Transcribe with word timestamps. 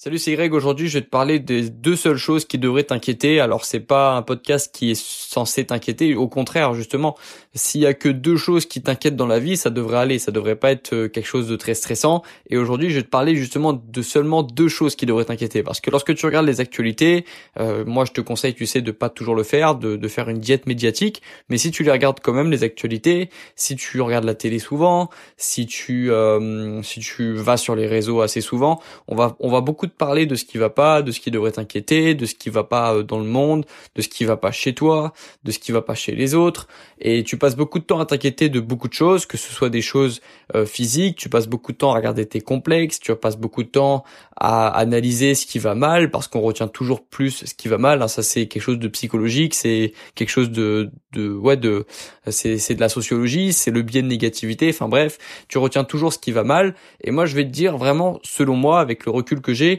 Salut, 0.00 0.18
c'est 0.18 0.32
Greg. 0.34 0.54
Aujourd'hui, 0.54 0.86
je 0.86 0.98
vais 0.98 1.04
te 1.04 1.10
parler 1.10 1.40
des 1.40 1.70
deux 1.70 1.96
seules 1.96 2.18
choses 2.18 2.44
qui 2.44 2.56
devraient 2.56 2.84
t'inquiéter. 2.84 3.40
Alors, 3.40 3.64
c'est 3.64 3.80
pas 3.80 4.14
un 4.14 4.22
podcast 4.22 4.72
qui 4.72 4.92
est 4.92 4.96
censé 4.96 5.66
t'inquiéter. 5.66 6.14
Au 6.14 6.28
contraire, 6.28 6.72
justement, 6.72 7.16
s'il 7.52 7.80
y 7.80 7.86
a 7.86 7.94
que 7.94 8.08
deux 8.08 8.36
choses 8.36 8.64
qui 8.64 8.80
t'inquiètent 8.80 9.16
dans 9.16 9.26
la 9.26 9.40
vie, 9.40 9.56
ça 9.56 9.70
devrait 9.70 9.98
aller. 9.98 10.20
Ça 10.20 10.30
devrait 10.30 10.54
pas 10.54 10.70
être 10.70 10.94
euh, 10.94 11.08
quelque 11.08 11.26
chose 11.26 11.48
de 11.48 11.56
très 11.56 11.74
stressant. 11.74 12.22
Et 12.48 12.56
aujourd'hui, 12.56 12.90
je 12.90 12.98
vais 12.98 13.02
te 13.02 13.08
parler 13.08 13.34
justement 13.34 13.72
de 13.72 14.02
seulement 14.02 14.44
deux 14.44 14.68
choses 14.68 14.94
qui 14.94 15.04
devraient 15.04 15.24
t'inquiéter. 15.24 15.64
Parce 15.64 15.80
que 15.80 15.90
lorsque 15.90 16.14
tu 16.14 16.26
regardes 16.26 16.46
les 16.46 16.60
actualités, 16.60 17.24
euh, 17.58 17.84
moi, 17.84 18.04
je 18.04 18.12
te 18.12 18.20
conseille, 18.20 18.54
tu 18.54 18.66
sais, 18.66 18.82
de 18.82 18.92
pas 18.92 19.08
toujours 19.08 19.34
le 19.34 19.42
faire, 19.42 19.74
de, 19.74 19.96
de 19.96 20.08
faire 20.08 20.28
une 20.28 20.38
diète 20.38 20.68
médiatique. 20.68 21.22
Mais 21.48 21.58
si 21.58 21.72
tu 21.72 21.82
les 21.82 21.90
regardes 21.90 22.20
quand 22.20 22.32
même 22.32 22.52
les 22.52 22.62
actualités, 22.62 23.30
si 23.56 23.74
tu 23.74 24.00
regardes 24.00 24.26
la 24.26 24.36
télé 24.36 24.60
souvent, 24.60 25.10
si 25.36 25.66
tu 25.66 26.12
euh, 26.12 26.84
si 26.84 27.00
tu 27.00 27.34
vas 27.34 27.56
sur 27.56 27.74
les 27.74 27.88
réseaux 27.88 28.20
assez 28.20 28.40
souvent, 28.40 28.80
on 29.08 29.16
va 29.16 29.36
on 29.40 29.50
va 29.50 29.60
beaucoup 29.60 29.87
de 29.88 29.92
parler 29.92 30.26
de 30.26 30.34
ce 30.34 30.44
qui 30.44 30.58
va 30.58 30.70
pas, 30.70 31.02
de 31.02 31.10
ce 31.10 31.20
qui 31.20 31.30
devrait 31.30 31.52
t'inquiéter, 31.52 32.14
de 32.14 32.26
ce 32.26 32.34
qui 32.34 32.50
va 32.50 32.64
pas 32.64 32.94
euh, 32.94 33.02
dans 33.02 33.18
le 33.18 33.24
monde, 33.24 33.66
de 33.96 34.02
ce 34.02 34.08
qui 34.08 34.24
va 34.24 34.36
pas 34.36 34.52
chez 34.52 34.74
toi, 34.74 35.12
de 35.44 35.50
ce 35.50 35.58
qui 35.58 35.72
va 35.72 35.82
pas 35.82 35.94
chez 35.94 36.14
les 36.14 36.34
autres. 36.34 36.68
Et 37.00 37.24
tu 37.24 37.36
passes 37.36 37.56
beaucoup 37.56 37.78
de 37.78 37.84
temps 37.84 38.00
à 38.00 38.06
t'inquiéter 38.06 38.48
de 38.48 38.60
beaucoup 38.60 38.88
de 38.88 38.94
choses, 38.94 39.26
que 39.26 39.36
ce 39.36 39.52
soit 39.52 39.70
des 39.70 39.82
choses 39.82 40.20
euh, 40.54 40.66
physiques, 40.66 41.16
tu 41.16 41.28
passes 41.28 41.48
beaucoup 41.48 41.72
de 41.72 41.78
temps 41.78 41.92
à 41.92 41.96
regarder 41.96 42.26
tes 42.26 42.40
complexes, 42.40 43.00
tu 43.00 43.14
passes 43.14 43.36
beaucoup 43.36 43.62
de 43.62 43.68
temps 43.68 44.04
à 44.36 44.68
analyser 44.68 45.34
ce 45.34 45.46
qui 45.46 45.58
va 45.58 45.74
mal, 45.74 46.10
parce 46.10 46.28
qu'on 46.28 46.40
retient 46.40 46.68
toujours 46.68 47.04
plus 47.04 47.44
ce 47.44 47.54
qui 47.54 47.68
va 47.68 47.78
mal. 47.78 48.02
Hein. 48.02 48.08
ça 48.08 48.22
c'est 48.22 48.46
quelque 48.46 48.62
chose 48.62 48.78
de 48.78 48.88
psychologique, 48.88 49.54
c'est 49.54 49.92
quelque 50.14 50.30
chose 50.30 50.50
de, 50.50 50.90
de 51.12 51.30
ouais 51.30 51.56
de 51.56 51.86
c'est 52.28 52.58
c'est 52.58 52.74
de 52.74 52.80
la 52.80 52.88
sociologie, 52.88 53.52
c'est 53.52 53.70
le 53.70 53.82
biais 53.82 54.02
de 54.02 54.08
négativité. 54.08 54.68
Enfin 54.70 54.88
bref, 54.88 55.18
tu 55.48 55.58
retiens 55.58 55.84
toujours 55.84 56.12
ce 56.12 56.18
qui 56.18 56.32
va 56.32 56.44
mal. 56.44 56.74
Et 57.02 57.10
moi 57.10 57.26
je 57.26 57.34
vais 57.34 57.44
te 57.44 57.50
dire 57.50 57.76
vraiment, 57.76 58.20
selon 58.22 58.56
moi, 58.56 58.80
avec 58.80 59.06
le 59.06 59.12
recul 59.12 59.40
que 59.40 59.54
j'ai, 59.54 59.77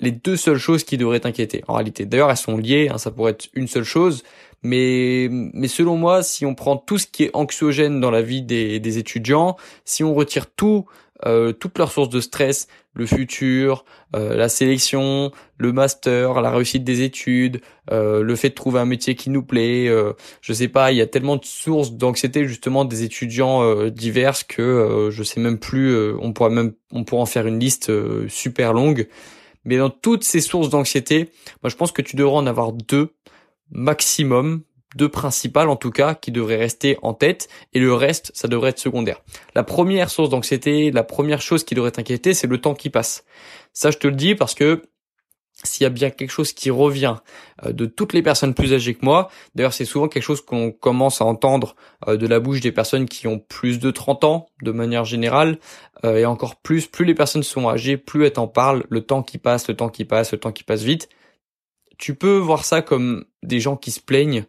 les 0.00 0.12
deux 0.12 0.36
seules 0.36 0.58
choses 0.58 0.84
qui 0.84 0.96
devraient 0.96 1.20
t'inquiéter. 1.20 1.64
En 1.68 1.74
réalité, 1.74 2.06
d'ailleurs, 2.06 2.30
elles 2.30 2.36
sont 2.36 2.56
liées. 2.56 2.88
Hein, 2.92 2.98
ça 2.98 3.10
pourrait 3.10 3.32
être 3.32 3.48
une 3.54 3.68
seule 3.68 3.84
chose, 3.84 4.22
mais 4.62 5.28
mais 5.30 5.68
selon 5.68 5.96
moi, 5.96 6.22
si 6.22 6.46
on 6.46 6.54
prend 6.54 6.76
tout 6.76 6.98
ce 6.98 7.06
qui 7.06 7.24
est 7.24 7.30
anxiogène 7.34 8.00
dans 8.00 8.10
la 8.10 8.22
vie 8.22 8.42
des, 8.42 8.80
des 8.80 8.98
étudiants, 8.98 9.56
si 9.84 10.04
on 10.04 10.14
retire 10.14 10.50
tout 10.50 10.86
euh, 11.26 11.52
toutes 11.52 11.78
leurs 11.78 11.90
sources 11.90 12.08
de 12.08 12.20
stress, 12.20 12.68
le 12.94 13.06
futur, 13.06 13.84
euh, 14.16 14.36
la 14.36 14.48
sélection, 14.48 15.30
le 15.56 15.72
master, 15.72 16.40
la 16.40 16.50
réussite 16.50 16.84
des 16.84 17.02
études, 17.02 17.60
euh, 17.90 18.22
le 18.22 18.36
fait 18.36 18.50
de 18.50 18.54
trouver 18.54 18.80
un 18.80 18.84
métier 18.84 19.14
qui 19.14 19.30
nous 19.30 19.42
plaît, 19.42 19.88
euh, 19.88 20.12
je 20.40 20.52
sais 20.52 20.68
pas, 20.68 20.92
il 20.92 20.98
y 20.98 21.00
a 21.00 21.06
tellement 21.06 21.36
de 21.36 21.44
sources 21.44 21.92
d'anxiété 21.92 22.46
justement 22.46 22.84
des 22.84 23.04
étudiants 23.04 23.62
euh, 23.62 23.90
diverses 23.90 24.44
que 24.44 25.08
je 25.10 25.22
sais 25.22 25.40
même 25.40 25.58
plus, 25.58 26.12
on 26.20 26.32
pourrait 26.32 26.50
même 26.50 26.72
on 26.92 27.04
pourrait 27.04 27.22
en 27.22 27.26
faire 27.26 27.46
une 27.46 27.58
liste 27.58 27.90
super 28.28 28.72
longue. 28.72 29.08
Mais 29.64 29.76
dans 29.76 29.90
toutes 29.90 30.24
ces 30.24 30.40
sources 30.40 30.70
d'anxiété, 30.70 31.30
moi 31.62 31.70
je 31.70 31.76
pense 31.76 31.92
que 31.92 32.02
tu 32.02 32.16
devrais 32.16 32.36
en 32.36 32.46
avoir 32.46 32.72
deux 32.72 33.12
maximum, 33.70 34.62
deux 34.96 35.08
principales 35.08 35.68
en 35.68 35.76
tout 35.76 35.90
cas, 35.90 36.14
qui 36.14 36.32
devraient 36.32 36.56
rester 36.56 36.98
en 37.02 37.14
tête, 37.14 37.48
et 37.72 37.80
le 37.80 37.92
reste, 37.92 38.30
ça 38.34 38.48
devrait 38.48 38.70
être 38.70 38.78
secondaire. 38.78 39.22
La 39.54 39.62
première 39.62 40.10
source 40.10 40.30
d'anxiété, 40.30 40.90
la 40.90 41.04
première 41.04 41.40
chose 41.40 41.64
qui 41.64 41.74
devrait 41.74 41.90
t'inquiéter, 41.90 42.34
c'est 42.34 42.46
le 42.46 42.60
temps 42.60 42.74
qui 42.74 42.90
passe. 42.90 43.24
Ça 43.72 43.90
je 43.90 43.98
te 43.98 44.06
le 44.06 44.14
dis 44.14 44.34
parce 44.34 44.54
que 44.54 44.82
s'il 45.64 45.82
y 45.82 45.86
a 45.86 45.90
bien 45.90 46.10
quelque 46.10 46.30
chose 46.30 46.52
qui 46.52 46.70
revient 46.70 47.16
euh, 47.64 47.72
de 47.72 47.86
toutes 47.86 48.12
les 48.12 48.22
personnes 48.22 48.54
plus 48.54 48.72
âgées 48.72 48.94
que 48.94 49.04
moi, 49.04 49.28
d'ailleurs 49.54 49.72
c'est 49.72 49.84
souvent 49.84 50.08
quelque 50.08 50.22
chose 50.22 50.40
qu'on 50.40 50.70
commence 50.70 51.20
à 51.20 51.24
entendre 51.24 51.74
euh, 52.06 52.16
de 52.16 52.26
la 52.26 52.40
bouche 52.40 52.60
des 52.60 52.72
personnes 52.72 53.06
qui 53.06 53.26
ont 53.26 53.38
plus 53.38 53.78
de 53.78 53.90
30 53.90 54.24
ans 54.24 54.46
de 54.62 54.70
manière 54.70 55.04
générale, 55.04 55.58
euh, 56.04 56.16
et 56.16 56.26
encore 56.26 56.56
plus, 56.56 56.86
plus 56.86 57.04
les 57.04 57.14
personnes 57.14 57.42
sont 57.42 57.68
âgées, 57.68 57.96
plus 57.96 58.24
elles 58.24 58.32
t'en 58.32 58.48
parlent, 58.48 58.84
le 58.88 59.00
temps 59.00 59.22
qui 59.22 59.38
passe, 59.38 59.68
le 59.68 59.74
temps 59.74 59.88
qui 59.88 60.04
passe, 60.04 60.32
le 60.32 60.38
temps 60.38 60.52
qui 60.52 60.64
passe 60.64 60.82
vite. 60.82 61.08
Tu 61.98 62.14
peux 62.14 62.38
voir 62.38 62.64
ça 62.64 62.80
comme 62.80 63.24
des 63.42 63.60
gens 63.60 63.76
qui 63.76 63.90
se 63.90 64.00
plaignent 64.00 64.44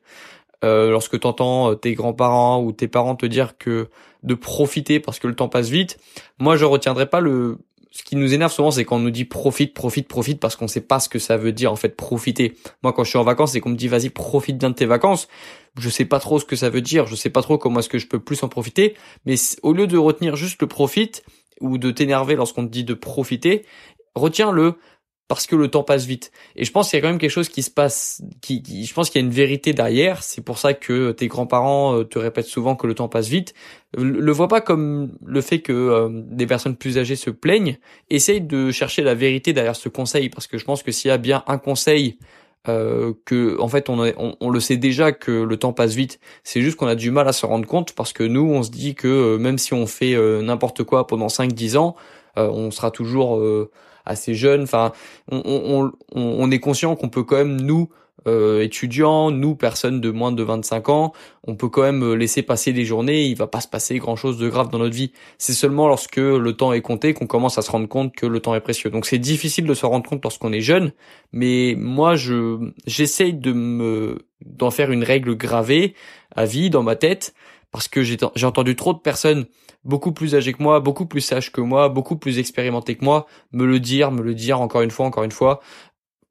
lorsque 0.64 1.20
tu 1.20 1.28
entends 1.28 1.76
tes 1.76 1.94
grands-parents 1.94 2.62
ou 2.64 2.72
tes 2.72 2.88
parents 2.88 3.16
te 3.16 3.26
dire 3.26 3.58
que 3.58 3.90
de 4.24 4.34
profiter 4.34 5.00
parce 5.00 5.20
que 5.20 5.28
le 5.28 5.36
temps 5.36 5.50
passe 5.50 5.70
vite. 5.70 5.98
Moi 6.38 6.56
je 6.58 6.66
retiendrai 6.66 7.10
pas 7.10 7.20
le 7.22 7.58
ce 7.92 8.04
qui 8.04 8.16
nous 8.16 8.34
énerve 8.34 8.52
souvent, 8.52 8.70
c'est 8.70 8.86
quand 8.86 8.98
on 8.98 9.00
nous 9.00 9.10
dit 9.10 9.26
profite, 9.26 9.74
profite, 9.74 10.08
profite, 10.08 10.40
parce 10.40 10.56
qu'on 10.56 10.68
sait 10.68 10.82
pas 10.82 11.00
ce 11.00 11.10
que 11.10 11.18
ça 11.18 11.38
veut 11.38 11.52
dire 11.52 11.72
en 11.72 11.76
fait 11.76 11.96
profiter. 11.96 12.56
Moi, 12.84 12.94
quand 12.94 13.04
je 13.04 13.10
suis 13.10 13.18
en 13.18 13.24
vacances 13.24 13.56
et 13.56 13.62
qu'on 13.62 13.70
me 13.70 13.76
dit 13.76 13.88
vas-y 13.88 14.10
profite 14.10 14.58
bien 14.58 14.70
de 14.70 14.76
tes 14.76 14.86
vacances, 14.86 15.28
je 15.78 15.90
sais 15.90 16.06
pas 16.06 16.20
trop 16.20 16.40
ce 16.40 16.46
que 16.46 16.56
ça 16.56 16.70
veut 16.70 16.82
dire, 16.82 17.08
je 17.08 17.16
sais 17.16 17.32
pas 17.32 17.42
trop 17.42 17.58
comment 17.58 17.80
est-ce 17.80 17.90
que 17.90 17.98
je 17.98 18.08
peux 18.08 18.20
plus 18.20 18.44
en 18.44 18.48
profiter. 18.48 18.96
Mais 19.26 19.36
au 19.64 19.74
lieu 19.74 19.88
de 19.88 19.98
retenir 19.98 20.36
juste 20.36 20.62
le 20.62 20.68
profite 20.68 21.24
ou 21.62 21.78
de 21.78 21.90
t'énerver 21.90 22.36
lorsqu'on 22.36 22.64
te 22.64 22.72
dit 22.72 22.84
de 22.84 22.94
profiter, 22.94 23.66
retiens 24.14 24.52
le 24.52 24.76
parce 25.30 25.46
que 25.46 25.56
le 25.56 25.68
temps 25.68 25.84
passe 25.84 26.06
vite. 26.06 26.32
Et 26.56 26.66
je 26.66 26.72
pense 26.72 26.90
qu'il 26.90 26.98
y 26.98 27.00
a 27.00 27.04
quand 27.04 27.10
même 27.10 27.20
quelque 27.20 27.30
chose 27.30 27.50
qui 27.50 27.62
se 27.62 27.70
passe, 27.70 28.22
qui, 28.42 28.84
je 28.84 28.94
pense 28.96 29.12
qu'il 29.12 29.22
y 29.22 29.24
a 29.24 29.28
une 29.28 29.34
vérité 29.34 29.74
derrière. 29.74 30.24
C'est 30.24 30.42
pour 30.44 30.58
ça 30.58 30.74
que 30.74 31.12
tes 31.12 31.28
grands-parents 31.28 32.00
euh, 32.00 32.04
te 32.04 32.18
répètent 32.18 32.48
souvent 32.48 32.76
que 32.76 32.88
le 32.88 32.96
temps 32.96 33.08
passe 33.08 33.28
vite. 33.28 33.54
Le 33.96 34.32
vois 34.32 34.48
pas 34.48 34.60
comme 34.60 35.12
le 35.24 35.42
fait 35.42 35.60
que 35.60 35.72
euh, 35.72 36.10
des 36.12 36.48
personnes 36.48 36.76
plus 36.76 36.98
âgées 36.98 37.16
se 37.16 37.30
plaignent. 37.30 37.78
Essaye 38.10 38.42
de 38.42 38.72
chercher 38.72 39.04
la 39.04 39.14
vérité 39.14 39.54
derrière 39.54 39.76
ce 39.76 39.88
conseil, 39.88 40.30
parce 40.30 40.48
que 40.48 40.58
je 40.58 40.66
pense 40.66 40.82
que 40.82 40.92
s'il 40.92 41.10
y 41.10 41.12
a 41.12 41.20
bien 41.20 41.44
un 41.46 41.60
conseil 41.60 42.18
euh, 42.68 43.14
que 43.26 43.60
en 43.62 43.68
fait 43.68 43.88
on, 43.88 44.36
on, 44.42 44.50
le 44.50 44.60
sait 44.60 44.78
déjà 44.78 45.12
que 45.12 45.32
le 45.32 45.58
temps 45.58 45.74
passe 45.74 45.94
vite. 45.94 46.20
C'est 46.44 46.62
juste 46.62 46.76
qu'on 46.76 46.88
a 46.88 46.96
du 46.96 47.12
mal 47.12 47.28
à 47.28 47.34
se 47.34 47.46
rendre 47.46 47.68
compte 47.68 47.94
parce 47.94 48.14
que 48.14 48.24
nous 48.24 48.50
on 48.52 48.64
se 48.64 48.72
dit 48.72 48.96
que 48.96 49.08
euh, 49.08 49.38
même 49.38 49.60
si 49.60 49.76
on 49.76 49.86
fait 49.86 50.16
n'importe 50.42 50.84
quoi 50.84 51.06
pendant 51.06 51.28
5-10 51.28 51.78
ans, 51.78 51.96
on 52.36 52.72
sera 52.72 52.90
toujours 52.90 53.42
assez 54.10 54.34
jeune. 54.34 54.64
Enfin, 54.64 54.92
on, 55.32 55.92
on, 56.14 56.52
est 56.52 56.60
conscient 56.60 56.96
qu'on 56.96 57.10
peut 57.10 57.24
quand 57.24 57.38
même 57.38 57.62
nous 57.62 57.90
euh, 58.28 58.62
étudiants, 58.62 59.32
nous 59.32 59.56
personnes 59.56 60.02
de 60.02 60.12
moins 60.12 60.34
de 60.34 60.44
25 60.44 60.90
ans, 60.90 61.14
on 61.48 61.56
peut 61.56 61.70
quand 61.70 61.84
même 61.84 62.14
laisser 62.14 62.42
passer 62.42 62.74
des 62.74 62.84
journées. 62.84 63.24
Il 63.24 63.36
va 63.36 63.48
pas 63.48 63.62
se 63.62 63.68
passer 63.68 63.98
grand 63.98 64.18
chose 64.18 64.38
de 64.38 64.50
grave 64.50 64.70
dans 64.70 64.80
notre 64.80 64.96
vie. 64.96 65.14
C'est 65.38 65.54
seulement 65.54 65.88
lorsque 65.88 66.18
le 66.18 66.52
temps 66.54 66.74
est 66.74 66.82
compté 66.82 67.14
qu'on 67.14 67.28
commence 67.28 67.58
à 67.58 67.62
se 67.62 67.72
rendre 67.72 67.88
compte 67.88 68.14
que 68.14 68.26
le 68.26 68.42
temps 68.42 68.56
est 68.56 68.62
précieux. 68.62 68.90
Donc 68.90 69.06
c'est 69.06 69.20
difficile 69.20 69.66
de 69.66 69.74
se 69.74 69.86
rendre 69.86 70.08
compte 70.08 70.24
lorsqu'on 70.24 70.52
est 70.52 70.62
jeune. 70.62 70.92
Mais 71.32 71.76
moi, 71.78 72.16
je 72.16 72.72
j'essaye 72.86 73.34
de 73.34 73.54
me 73.54 74.18
d'en 74.46 74.72
faire 74.72 74.92
une 74.92 75.04
règle 75.04 75.36
gravée 75.36 75.94
à 76.36 76.46
vie 76.46 76.70
dans 76.70 76.84
ma 76.84 76.96
tête 76.96 77.34
parce 77.72 77.88
que 77.88 78.02
j'ai 78.04 78.46
entendu 78.46 78.76
trop 78.76 78.94
de 78.94 79.00
personnes 79.00 79.46
beaucoup 79.84 80.12
plus 80.12 80.36
âgées 80.36 80.54
que 80.54 80.62
moi, 80.64 80.80
beaucoup 80.80 81.06
plus 81.06 81.22
sages 81.22 81.52
que 81.52 81.62
moi, 81.62 81.90
beaucoup 81.90 82.18
plus 82.18 82.40
expérimentées 82.40 82.96
que 82.96 83.06
moi 83.06 83.26
me 83.52 83.66
le 83.66 83.80
dire, 83.80 84.12
me 84.12 84.22
le 84.22 84.34
dire 84.34 84.60
encore 84.62 84.82
une 84.82 84.92
fois, 84.92 85.06
encore 85.06 85.24
une 85.24 85.32
fois. 85.32 85.62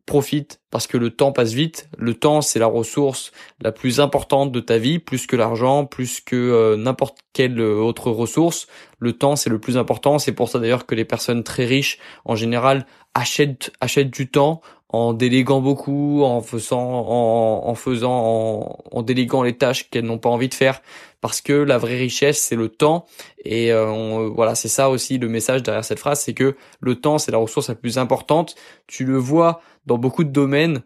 Profite 0.07 0.63
parce 0.71 0.87
que 0.87 0.97
le 0.97 1.11
temps 1.11 1.33
passe 1.33 1.53
vite. 1.53 1.91
Le 1.99 2.15
temps, 2.15 2.41
c'est 2.41 2.59
la 2.59 2.67
ressource 2.67 3.31
la 3.61 3.73
plus 3.73 4.01
importante 4.01 4.53
de 4.53 4.61
ta 4.61 4.79
vie, 4.79 4.99
plus 4.99 5.27
que 5.27 5.37
l'argent, 5.37 5.85
plus 5.85 6.23
que 6.23 6.35
euh, 6.35 6.77
n'importe 6.77 7.19
quelle 7.35 7.61
autre 7.61 8.11
ressource. 8.11 8.69
Le 8.99 9.13
temps, 9.13 9.37
c'est 9.37 9.51
le 9.51 9.61
plus 9.61 9.77
important. 9.77 10.19
C'est 10.19 10.33
pour 10.33 10.49
ça 10.49 10.61
d'ailleurs 10.61 10.87
que 10.87 10.95
les 10.95 11.05
personnes 11.05 11.45
très 11.45 11.67
riches, 11.67 11.99
en 12.25 12.37
général, 12.37 12.87
achètent, 13.13 13.71
achètent 13.81 14.11
du 14.11 14.31
temps 14.31 14.63
en 14.91 15.13
déléguant 15.13 15.61
beaucoup, 15.61 16.23
en 16.23 16.41
faisant, 16.41 16.81
en, 16.81 17.69
en 17.69 17.75
faisant, 17.75 18.13
en, 18.13 18.79
en 18.91 19.03
déléguant 19.03 19.43
les 19.43 19.57
tâches 19.57 19.91
qu'elles 19.91 20.05
n'ont 20.05 20.19
pas 20.19 20.31
envie 20.31 20.49
de 20.49 20.55
faire, 20.55 20.81
parce 21.21 21.41
que 21.41 21.53
la 21.53 21.79
vraie 21.79 21.97
richesse 21.97 22.39
c'est 22.41 22.57
le 22.57 22.69
temps 22.69 23.07
et 23.45 23.73
euh, 23.73 24.31
voilà 24.35 24.55
c'est 24.55 24.69
ça 24.69 24.89
aussi 24.89 25.19
le 25.19 25.29
message 25.29 25.63
derrière 25.63 25.85
cette 25.85 25.99
phrase, 25.99 26.21
c'est 26.21 26.35
que 26.35 26.57
le 26.81 26.95
temps 27.01 27.19
c'est 27.19 27.33
la 27.33 27.39
ressource 27.39 27.69
la 27.69 27.75
plus 27.75 27.99
importante. 27.99 28.55
Tu 28.87 29.05
le 29.05 29.19
vois 29.19 29.61
dans 29.87 29.99
beaucoup 29.99 30.25
de 30.25 30.31
domaines, 30.31 30.83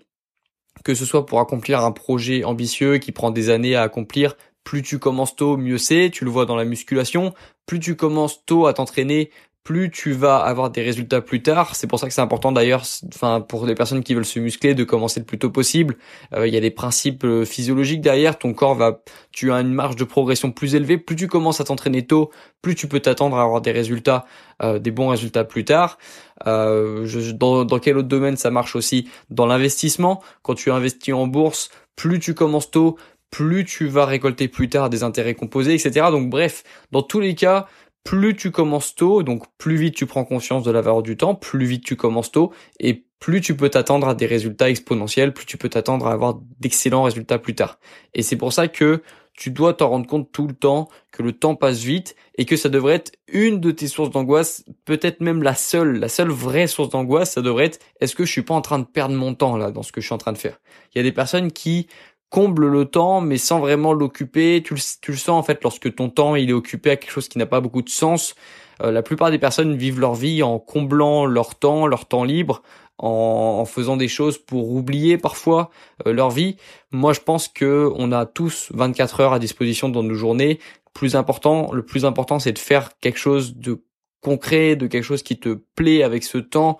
que 0.85 0.95
ce 0.95 1.05
soit 1.05 1.27
pour 1.27 1.41
accomplir 1.41 1.81
un 1.81 1.93
projet 1.93 2.45
ambitieux 2.45 2.99
qui 2.99 3.13
prend 3.13 3.31
des 3.31 3.51
années 3.51 3.77
à 3.77 3.83
accomplir, 3.83 4.37
plus 4.65 4.83
tu 4.83 4.99
commences 4.99 5.37
tôt, 5.37 5.57
mieux 5.57 5.79
c'est. 5.79 6.11
Tu 6.13 6.25
le 6.25 6.31
vois 6.31 6.47
dans 6.47 6.57
la 6.57 6.65
musculation. 6.65 7.35
Plus 7.67 7.81
tu 7.81 7.97
commences 7.97 8.45
tôt 8.45 8.67
à 8.67 8.75
t'entraîner, 8.75 9.31
plus 9.65 9.91
tu 9.91 10.13
vas 10.13 10.39
avoir 10.39 10.71
des 10.71 10.83
résultats 10.83 11.21
plus 11.21 11.43
tard. 11.43 11.77
C'est 11.77 11.87
pour 11.87 11.99
ça 11.99 12.09
que 12.09 12.15
c'est 12.15 12.21
important 12.21 12.51
d'ailleurs, 12.51 12.83
enfin 13.15 13.41
pour 13.41 13.65
les 13.67 13.75
personnes 13.75 14.03
qui 14.03 14.15
veulent 14.15 14.25
se 14.25 14.41
muscler, 14.41 14.75
de 14.75 14.85
commencer 14.85 15.21
le 15.21 15.27
plus 15.27 15.39
tôt 15.39 15.51
possible. 15.51 15.97
Euh, 16.35 16.47
il 16.47 16.55
y 16.55 16.57
a 16.57 16.61
des 16.61 16.71
principes 16.71 17.25
euh, 17.25 17.45
physiologiques 17.45 18.01
derrière. 18.01 18.39
Ton 18.39 18.55
corps 18.55 18.75
va, 18.75 19.03
tu 19.31 19.53
as 19.53 19.61
une 19.61 19.73
marge 19.73 19.97
de 19.97 20.05
progression 20.05 20.51
plus 20.51 20.75
élevée. 20.75 20.99
Plus 20.99 21.17
tu 21.17 21.29
commences 21.29 21.61
à 21.61 21.65
t'entraîner 21.65 22.07
tôt, 22.07 22.31
plus 22.61 22.75
tu 22.75 22.89
peux 22.89 23.01
t'attendre 23.01 23.37
à 23.37 23.43
avoir 23.43 23.61
des 23.61 23.73
résultats, 23.73 24.25
euh, 24.63 24.79
des 24.79 24.91
bons 24.91 25.09
résultats 25.09 25.45
plus 25.45 25.65
tard. 25.65 25.99
Dans, 26.45 27.65
dans 27.65 27.79
quel 27.79 27.99
autre 27.99 28.09
domaine 28.09 28.37
ça 28.37 28.51
marche 28.51 28.75
aussi? 28.75 29.09
Dans 29.31 29.47
l'investissement, 29.47 30.23
quand 30.43 30.55
tu 30.55 30.73
investis 30.73 31.15
en 31.15 31.29
bourse, 31.29 31.71
plus 31.95 32.19
tu 32.19 32.35
commences 32.35 32.71
tôt, 32.71 32.97
plus 33.31 33.65
tu 33.65 33.87
vas 33.87 34.07
récolter 34.07 34.49
plus 34.49 34.69
tard 34.69 34.91
des 34.91 35.05
intérêts 35.05 35.35
composés, 35.35 35.75
etc. 35.75 36.09
Donc 36.11 36.31
bref, 36.31 36.65
dans 36.91 37.03
tous 37.03 37.21
les 37.21 37.35
cas, 37.35 37.67
plus 38.05 38.37
tu 38.37 38.51
commences 38.51 38.95
tôt, 38.95 39.23
donc 39.23 39.45
plus 39.59 39.77
vite 39.77 39.95
tu 39.95 40.07
prends 40.07 40.25
conscience 40.25 40.65
de 40.65 40.71
la 40.71 40.81
valeur 40.81 41.03
du 41.03 41.17
temps, 41.17 41.35
plus 41.35 41.65
vite 41.67 41.85
tu 41.85 41.97
commences 41.97 42.33
tôt, 42.33 42.53
et 42.81 43.07
plus 43.19 43.41
tu 43.41 43.57
peux 43.57 43.69
t'attendre 43.69 44.09
à 44.09 44.15
des 44.15 44.27
résultats 44.27 44.69
exponentiels, 44.69 45.33
plus 45.33 45.47
tu 45.47 45.57
peux 45.57 45.69
t'attendre 45.69 46.09
à 46.09 46.13
avoir 46.13 46.41
d'excellents 46.59 47.05
résultats 47.05 47.39
plus 47.39 47.55
tard. 47.55 47.79
Et 48.15 48.23
c'est 48.23 48.37
pour 48.37 48.53
ça 48.53 48.67
que 48.67 49.03
tu 49.35 49.51
dois 49.51 49.75
t'en 49.75 49.89
rendre 49.89 50.07
compte 50.07 50.31
tout 50.31 50.47
le 50.47 50.55
temps 50.55 50.89
que 51.11 51.23
le 51.23 51.33
temps 51.33 51.55
passe 51.55 51.79
vite 51.79 52.17
et 52.37 52.45
que 52.45 52.57
ça 52.57 52.69
devrait 52.69 52.95
être 52.95 53.13
une 53.29 53.61
de 53.61 53.71
tes 53.71 53.87
sources 53.87 54.11
d'angoisse, 54.11 54.65
peut-être 54.85 55.21
même 55.21 55.43
la 55.43 55.55
seule, 55.55 55.99
la 55.99 56.09
seule 56.09 56.31
vraie 56.31 56.67
source 56.67 56.91
d'angoisse, 56.91 57.33
ça 57.33 57.43
devrait 57.43 57.67
être 57.67 57.79
est-ce 58.01 58.15
que 58.15 58.25
je 58.25 58.33
suis 58.33 58.43
pas 58.43 58.55
en 58.55 58.61
train 58.61 58.79
de 58.79 58.85
perdre 58.85 59.15
mon 59.15 59.35
temps 59.35 59.57
là 59.57 59.71
dans 59.71 59.83
ce 59.83 59.93
que 59.93 60.01
je 60.01 60.07
suis 60.07 60.15
en 60.15 60.19
train 60.19 60.33
de 60.33 60.39
faire? 60.39 60.61
Il 60.95 60.99
y 60.99 61.01
a 61.01 61.05
des 61.05 61.13
personnes 61.13 61.51
qui 61.51 61.87
comblent 62.33 62.67
le 62.67 62.87
temps 62.87 63.21
mais 63.21 63.37
sans 63.37 63.61
vraiment 63.61 63.93
l'occuper, 63.93 64.63
tu 64.65 64.75
le, 64.75 64.81
tu 65.03 65.11
le 65.13 65.19
sens 65.19 65.39
en 65.39 65.43
fait 65.43 65.63
lorsque 65.63 65.95
ton 65.95 66.09
temps 66.09 66.35
il 66.35 66.49
est 66.49 66.55
occupé 66.55 66.91
à 66.91 66.97
quelque 66.97 67.13
chose 67.13 67.29
qui 67.29 67.39
n'a 67.39 67.47
pas 67.47 67.61
beaucoup 67.61 67.83
de 67.83 67.91
sens. 67.91 68.35
Euh, 68.83 68.91
la 68.91 69.03
plupart 69.03 69.31
des 69.31 69.39
personnes 69.39 69.77
vivent 69.77 70.01
leur 70.01 70.15
vie 70.15 70.43
en 70.43 70.59
comblant 70.59 71.27
leur 71.27 71.55
temps, 71.55 71.87
leur 71.87 72.07
temps 72.07 72.25
libre, 72.25 72.63
en, 72.99 73.65
faisant 73.67 73.97
des 73.97 74.09
choses 74.09 74.39
pour 74.39 74.73
oublier 74.73 75.19
parfois 75.19 75.71
euh, 76.07 76.13
leur 76.13 76.31
vie. 76.31 76.57
Moi, 76.91 77.13
je 77.13 77.21
pense 77.21 77.49
que 77.49 77.91
on 77.97 78.13
a 78.13 78.27
tous 78.27 78.71
24 78.73 79.21
heures 79.21 79.33
à 79.35 79.39
disposition 79.39 79.89
dans 79.89 80.03
nos 80.03 80.15
journées. 80.15 80.59
Plus 80.95 81.17
important, 81.17 81.71
le 81.73 81.85
plus 81.85 82.05
important, 82.05 82.39
c'est 82.39 82.53
de 82.53 82.59
faire 82.59 82.91
quelque 83.01 83.19
chose 83.19 83.57
de 83.57 83.85
concret, 84.23 84.77
de 84.77 84.87
quelque 84.87 85.05
chose 85.05 85.23
qui 85.23 85.39
te 85.39 85.59
plaît 85.75 86.03
avec 86.03 86.23
ce 86.23 86.39
temps. 86.39 86.79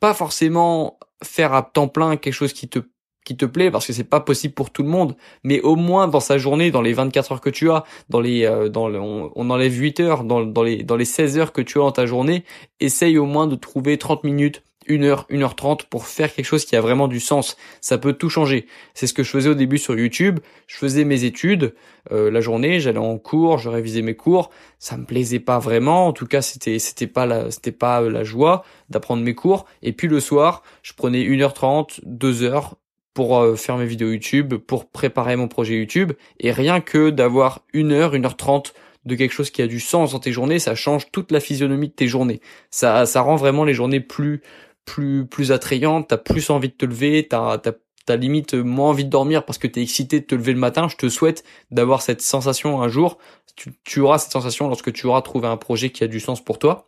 Pas 0.00 0.14
forcément 0.14 0.98
faire 1.22 1.52
à 1.52 1.62
temps 1.62 1.88
plein 1.88 2.16
quelque 2.16 2.34
chose 2.34 2.52
qui 2.52 2.68
te 2.68 2.80
qui 3.26 3.36
te 3.36 3.44
plaît 3.44 3.70
parce 3.70 3.86
que 3.86 3.92
c'est 3.92 4.04
pas 4.04 4.20
possible 4.20 4.54
pour 4.54 4.70
tout 4.70 4.82
le 4.82 4.88
monde 4.88 5.16
mais 5.42 5.60
au 5.60 5.76
moins 5.76 6.08
dans 6.08 6.20
sa 6.20 6.38
journée 6.38 6.70
dans 6.70 6.80
les 6.80 6.94
24 6.94 7.32
heures 7.32 7.40
que 7.42 7.50
tu 7.50 7.70
as 7.70 7.84
dans 8.08 8.20
les 8.20 8.46
euh, 8.46 8.68
dans 8.70 8.88
on, 8.94 9.32
on, 9.34 9.50
enlève 9.50 9.74
8 9.74 10.00
heures 10.00 10.24
dans, 10.24 10.44
dans 10.44 10.62
les 10.62 10.84
dans 10.84 10.96
les 10.96 11.04
16 11.04 11.38
heures 11.38 11.52
que 11.52 11.60
tu 11.60 11.78
as 11.78 11.82
dans 11.82 11.92
ta 11.92 12.06
journée 12.06 12.44
essaye 12.80 13.18
au 13.18 13.26
moins 13.26 13.48
de 13.48 13.56
trouver 13.56 13.98
30 13.98 14.24
minutes 14.24 14.62
une 14.88 15.04
heure, 15.04 15.26
une 15.28 15.42
heure 15.42 15.56
trente 15.56 15.84
pour 15.84 16.06
faire 16.06 16.32
quelque 16.32 16.44
chose 16.44 16.64
qui 16.64 16.76
a 16.76 16.80
vraiment 16.80 17.08
du 17.08 17.20
sens. 17.20 17.56
Ça 17.80 17.98
peut 17.98 18.12
tout 18.12 18.28
changer. 18.28 18.66
C'est 18.94 19.06
ce 19.06 19.14
que 19.14 19.22
je 19.22 19.30
faisais 19.30 19.50
au 19.50 19.54
début 19.54 19.78
sur 19.78 19.98
YouTube. 19.98 20.40
Je 20.66 20.76
faisais 20.76 21.04
mes 21.04 21.24
études 21.24 21.74
euh, 22.12 22.30
la 22.30 22.40
journée, 22.40 22.78
j'allais 22.78 22.98
en 22.98 23.18
cours, 23.18 23.58
je 23.58 23.68
révisais 23.68 24.02
mes 24.02 24.14
cours. 24.14 24.50
Ça 24.78 24.96
me 24.96 25.04
plaisait 25.04 25.40
pas 25.40 25.58
vraiment. 25.58 26.06
En 26.06 26.12
tout 26.12 26.26
cas, 26.26 26.42
c'était 26.42 26.78
c'était 26.78 27.06
pas 27.06 27.26
la 27.26 27.50
c'était 27.50 27.72
pas 27.72 28.00
la 28.00 28.24
joie 28.24 28.64
d'apprendre 28.88 29.22
mes 29.22 29.34
cours. 29.34 29.66
Et 29.82 29.92
puis 29.92 30.08
le 30.08 30.20
soir, 30.20 30.62
je 30.82 30.92
prenais 30.92 31.22
une 31.22 31.42
heure 31.42 31.54
trente, 31.54 32.00
deux 32.04 32.42
heures 32.42 32.76
pour 33.16 33.38
euh, 33.38 33.56
faire 33.56 33.78
mes 33.78 33.86
vidéos 33.86 34.10
YouTube, 34.10 34.56
pour 34.56 34.90
préparer 34.90 35.36
mon 35.36 35.48
projet 35.48 35.74
YouTube. 35.76 36.12
Et 36.38 36.52
rien 36.52 36.82
que 36.82 37.08
d'avoir 37.08 37.62
une 37.72 37.90
heure, 37.92 38.14
une 38.14 38.26
heure 38.26 38.36
trente 38.36 38.74
de 39.06 39.14
quelque 39.14 39.32
chose 39.32 39.50
qui 39.50 39.62
a 39.62 39.66
du 39.66 39.80
sens 39.80 40.12
dans 40.12 40.18
tes 40.18 40.32
journées, 40.32 40.58
ça 40.58 40.74
change 40.74 41.10
toute 41.12 41.32
la 41.32 41.40
physionomie 41.40 41.88
de 41.88 41.94
tes 41.94 42.08
journées. 42.08 42.42
Ça, 42.70 43.06
ça 43.06 43.22
rend 43.22 43.36
vraiment 43.36 43.64
les 43.64 43.72
journées 43.72 44.00
plus, 44.00 44.42
plus 44.84 45.24
plus 45.24 45.50
attrayante, 45.50 46.08
t'as 46.08 46.18
plus 46.18 46.50
envie 46.50 46.68
de 46.68 46.74
te 46.74 46.84
lever, 46.84 47.26
t'as 47.26 47.56
t'as 47.56 48.16
limite 48.16 48.54
moins 48.54 48.90
envie 48.90 49.06
de 49.06 49.10
dormir 49.10 49.46
parce 49.46 49.58
que 49.58 49.66
t'es 49.66 49.80
excité 49.82 50.20
de 50.20 50.26
te 50.26 50.34
lever 50.34 50.52
le 50.52 50.58
matin. 50.58 50.86
Je 50.88 50.96
te 50.96 51.08
souhaite 51.08 51.42
d'avoir 51.70 52.02
cette 52.02 52.20
sensation 52.20 52.82
un 52.82 52.88
jour. 52.88 53.16
Tu, 53.56 53.72
tu 53.84 54.00
auras 54.00 54.18
cette 54.18 54.32
sensation 54.32 54.68
lorsque 54.68 54.92
tu 54.92 55.06
auras 55.06 55.22
trouvé 55.22 55.48
un 55.48 55.56
projet 55.56 55.88
qui 55.90 56.04
a 56.04 56.06
du 56.06 56.20
sens 56.20 56.44
pour 56.44 56.58
toi. 56.58 56.86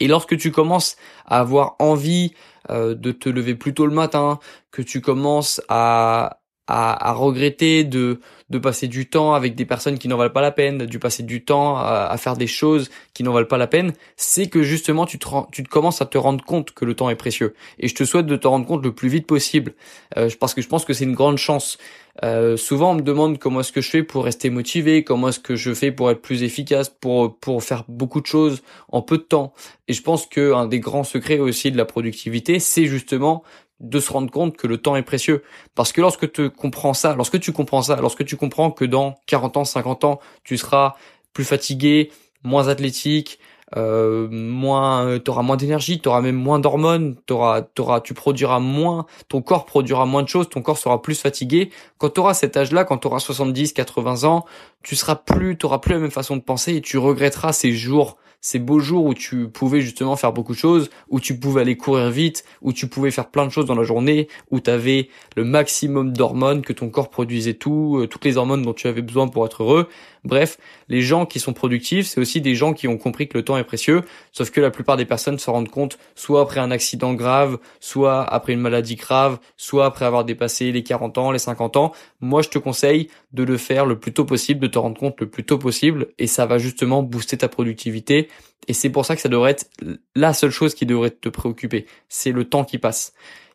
Et 0.00 0.08
lorsque 0.08 0.36
tu 0.36 0.50
commences 0.50 0.96
à 1.26 1.40
avoir 1.40 1.76
envie 1.78 2.32
euh, 2.70 2.94
de 2.94 3.12
te 3.12 3.28
lever 3.28 3.54
plus 3.54 3.74
tôt 3.74 3.86
le 3.86 3.94
matin, 3.94 4.38
que 4.70 4.82
tu 4.82 5.00
commences 5.00 5.60
à, 5.68 6.40
à, 6.66 7.12
regretter 7.12 7.84
de, 7.84 8.20
de 8.50 8.58
passer 8.58 8.88
du 8.88 9.08
temps 9.08 9.34
avec 9.34 9.54
des 9.54 9.64
personnes 9.64 9.98
qui 9.98 10.08
n'en 10.08 10.16
valent 10.16 10.32
pas 10.32 10.40
la 10.40 10.50
peine, 10.50 10.78
de 10.78 10.98
passer 10.98 11.22
du 11.22 11.44
temps 11.44 11.76
à, 11.76 12.08
à 12.10 12.16
faire 12.16 12.36
des 12.36 12.46
choses 12.46 12.90
qui 13.14 13.22
n'en 13.22 13.32
valent 13.32 13.46
pas 13.46 13.58
la 13.58 13.68
peine, 13.68 13.92
c'est 14.16 14.48
que 14.48 14.62
justement 14.62 15.06
tu 15.06 15.18
te, 15.18 15.26
tu 15.52 15.62
commences 15.62 16.02
à 16.02 16.06
te 16.06 16.18
rendre 16.18 16.44
compte 16.44 16.72
que 16.72 16.84
le 16.84 16.94
temps 16.94 17.08
est 17.08 17.16
précieux. 17.16 17.54
Et 17.78 17.88
je 17.88 17.94
te 17.94 18.04
souhaite 18.04 18.26
de 18.26 18.36
te 18.36 18.48
rendre 18.48 18.66
compte 18.66 18.84
le 18.84 18.92
plus 18.92 19.08
vite 19.08 19.26
possible, 19.26 19.74
euh, 20.16 20.28
parce 20.40 20.54
que 20.54 20.60
je 20.60 20.68
pense 20.68 20.84
que 20.84 20.92
c'est 20.92 21.04
une 21.04 21.14
grande 21.14 21.38
chance. 21.38 21.78
Euh, 22.24 22.56
souvent 22.56 22.92
on 22.92 22.94
me 22.94 23.02
demande 23.02 23.38
comment 23.38 23.60
est-ce 23.60 23.72
que 23.72 23.80
je 23.80 23.90
fais 23.90 24.02
pour 24.02 24.24
rester 24.24 24.48
motivé, 24.48 25.04
comment 25.04 25.28
est-ce 25.28 25.40
que 25.40 25.54
je 25.54 25.74
fais 25.74 25.92
pour 25.92 26.10
être 26.10 26.22
plus 26.22 26.42
efficace, 26.42 26.88
pour 26.88 27.38
pour 27.38 27.62
faire 27.62 27.84
beaucoup 27.88 28.20
de 28.20 28.26
choses 28.26 28.62
en 28.88 29.02
peu 29.02 29.18
de 29.18 29.22
temps. 29.22 29.52
Et 29.88 29.92
je 29.92 30.02
pense 30.02 30.26
que 30.26 30.54
un 30.54 30.66
des 30.66 30.80
grands 30.80 31.04
secrets 31.04 31.38
aussi 31.38 31.70
de 31.70 31.76
la 31.76 31.84
productivité, 31.84 32.58
c'est 32.58 32.86
justement 32.86 33.42
de 33.80 34.00
se 34.00 34.10
rendre 34.10 34.30
compte 34.30 34.56
que 34.56 34.66
le 34.66 34.78
temps 34.78 34.96
est 34.96 35.02
précieux. 35.02 35.42
Parce 35.74 35.92
que 35.92 36.00
lorsque 36.00 36.32
tu 36.32 36.50
comprends 36.50 36.94
ça, 36.94 37.14
lorsque 37.14 37.38
tu 37.40 37.52
comprends 37.52 37.82
ça, 37.82 37.96
lorsque 38.00 38.24
tu 38.24 38.36
comprends 38.36 38.70
que 38.70 38.84
dans 38.84 39.16
40 39.26 39.58
ans, 39.58 39.64
50 39.64 40.04
ans, 40.04 40.20
tu 40.44 40.56
seras 40.56 40.94
plus 41.32 41.44
fatigué, 41.44 42.10
moins 42.42 42.68
athlétique, 42.68 43.38
euh, 43.76 44.28
moins, 44.30 45.18
t'auras 45.18 45.42
moins 45.42 45.56
d'énergie, 45.56 45.98
t'auras 45.98 46.20
même 46.20 46.36
moins 46.36 46.60
d'hormones, 46.60 47.16
t'auras, 47.26 47.62
t'auras, 47.62 48.00
tu 48.00 48.14
produiras 48.14 48.60
moins, 48.60 49.06
ton 49.28 49.42
corps 49.42 49.66
produira 49.66 50.06
moins 50.06 50.22
de 50.22 50.28
choses, 50.28 50.48
ton 50.48 50.62
corps 50.62 50.78
sera 50.78 51.02
plus 51.02 51.20
fatigué. 51.20 51.70
Quand 51.98 52.10
t'auras 52.10 52.34
cet 52.34 52.56
âge-là, 52.56 52.84
quand 52.84 52.98
t'auras 52.98 53.18
70, 53.18 53.72
80 53.72 54.24
ans, 54.24 54.44
tu 54.82 54.94
seras 54.94 55.16
plus, 55.16 55.56
t'auras 55.58 55.78
plus 55.78 55.94
la 55.94 56.00
même 56.00 56.10
façon 56.10 56.36
de 56.36 56.42
penser 56.42 56.76
et 56.76 56.80
tu 56.80 56.98
regretteras 56.98 57.52
ces 57.52 57.72
jours 57.72 58.16
ces 58.46 58.60
beaux 58.60 58.78
jours 58.78 59.04
où 59.04 59.12
tu 59.12 59.48
pouvais 59.48 59.80
justement 59.80 60.14
faire 60.14 60.32
beaucoup 60.32 60.52
de 60.52 60.58
choses, 60.58 60.88
où 61.08 61.18
tu 61.18 61.36
pouvais 61.36 61.62
aller 61.62 61.76
courir 61.76 62.10
vite, 62.10 62.44
où 62.62 62.72
tu 62.72 62.86
pouvais 62.86 63.10
faire 63.10 63.28
plein 63.28 63.44
de 63.44 63.50
choses 63.50 63.66
dans 63.66 63.74
la 63.74 63.82
journée, 63.82 64.28
où 64.52 64.60
tu 64.60 64.70
avais 64.70 65.08
le 65.34 65.44
maximum 65.44 66.12
d'hormones, 66.12 66.62
que 66.62 66.72
ton 66.72 66.88
corps 66.88 67.10
produisait 67.10 67.54
tout, 67.54 67.98
euh, 67.98 68.06
toutes 68.06 68.24
les 68.24 68.36
hormones 68.36 68.62
dont 68.62 68.72
tu 68.72 68.86
avais 68.86 69.02
besoin 69.02 69.26
pour 69.26 69.44
être 69.44 69.64
heureux. 69.64 69.88
Bref, 70.26 70.58
les 70.88 71.02
gens 71.02 71.24
qui 71.24 71.38
sont 71.38 71.52
productifs, 71.52 72.06
c'est 72.06 72.20
aussi 72.20 72.40
des 72.40 72.56
gens 72.56 72.72
qui 72.72 72.88
ont 72.88 72.98
compris 72.98 73.28
que 73.28 73.38
le 73.38 73.44
temps 73.44 73.56
est 73.56 73.64
précieux, 73.64 74.02
sauf 74.32 74.50
que 74.50 74.60
la 74.60 74.70
plupart 74.70 74.96
des 74.96 75.04
personnes 75.04 75.38
se 75.38 75.48
rendent 75.50 75.68
compte 75.68 75.98
soit 76.16 76.40
après 76.40 76.58
un 76.58 76.72
accident 76.72 77.14
grave, 77.14 77.58
soit 77.78 78.22
après 78.24 78.52
une 78.52 78.60
maladie 78.60 78.96
grave, 78.96 79.38
soit 79.56 79.86
après 79.86 80.04
avoir 80.04 80.24
dépassé 80.24 80.72
les 80.72 80.82
40 80.82 81.18
ans, 81.18 81.30
les 81.30 81.38
50 81.38 81.76
ans. 81.76 81.92
Moi, 82.20 82.42
je 82.42 82.48
te 82.48 82.58
conseille 82.58 83.08
de 83.32 83.44
le 83.44 83.56
faire 83.56 83.86
le 83.86 84.00
plus 84.00 84.12
tôt 84.12 84.24
possible, 84.24 84.60
de 84.60 84.66
te 84.66 84.78
rendre 84.78 84.98
compte 84.98 85.20
le 85.20 85.28
plus 85.28 85.44
tôt 85.44 85.58
possible, 85.58 86.08
et 86.18 86.26
ça 86.26 86.44
va 86.44 86.58
justement 86.58 87.04
booster 87.04 87.38
ta 87.38 87.48
productivité. 87.48 88.28
Et 88.66 88.72
c'est 88.72 88.90
pour 88.90 89.06
ça 89.06 89.14
que 89.14 89.22
ça 89.22 89.28
devrait 89.28 89.52
être 89.52 89.70
la 90.16 90.34
seule 90.34 90.50
chose 90.50 90.74
qui 90.74 90.86
devrait 90.86 91.10
te 91.10 91.28
préoccuper. 91.28 91.86
C'est 92.08 92.32
le 92.32 92.44
temps 92.44 92.64
qui 92.64 92.78
passe. 92.78 93.12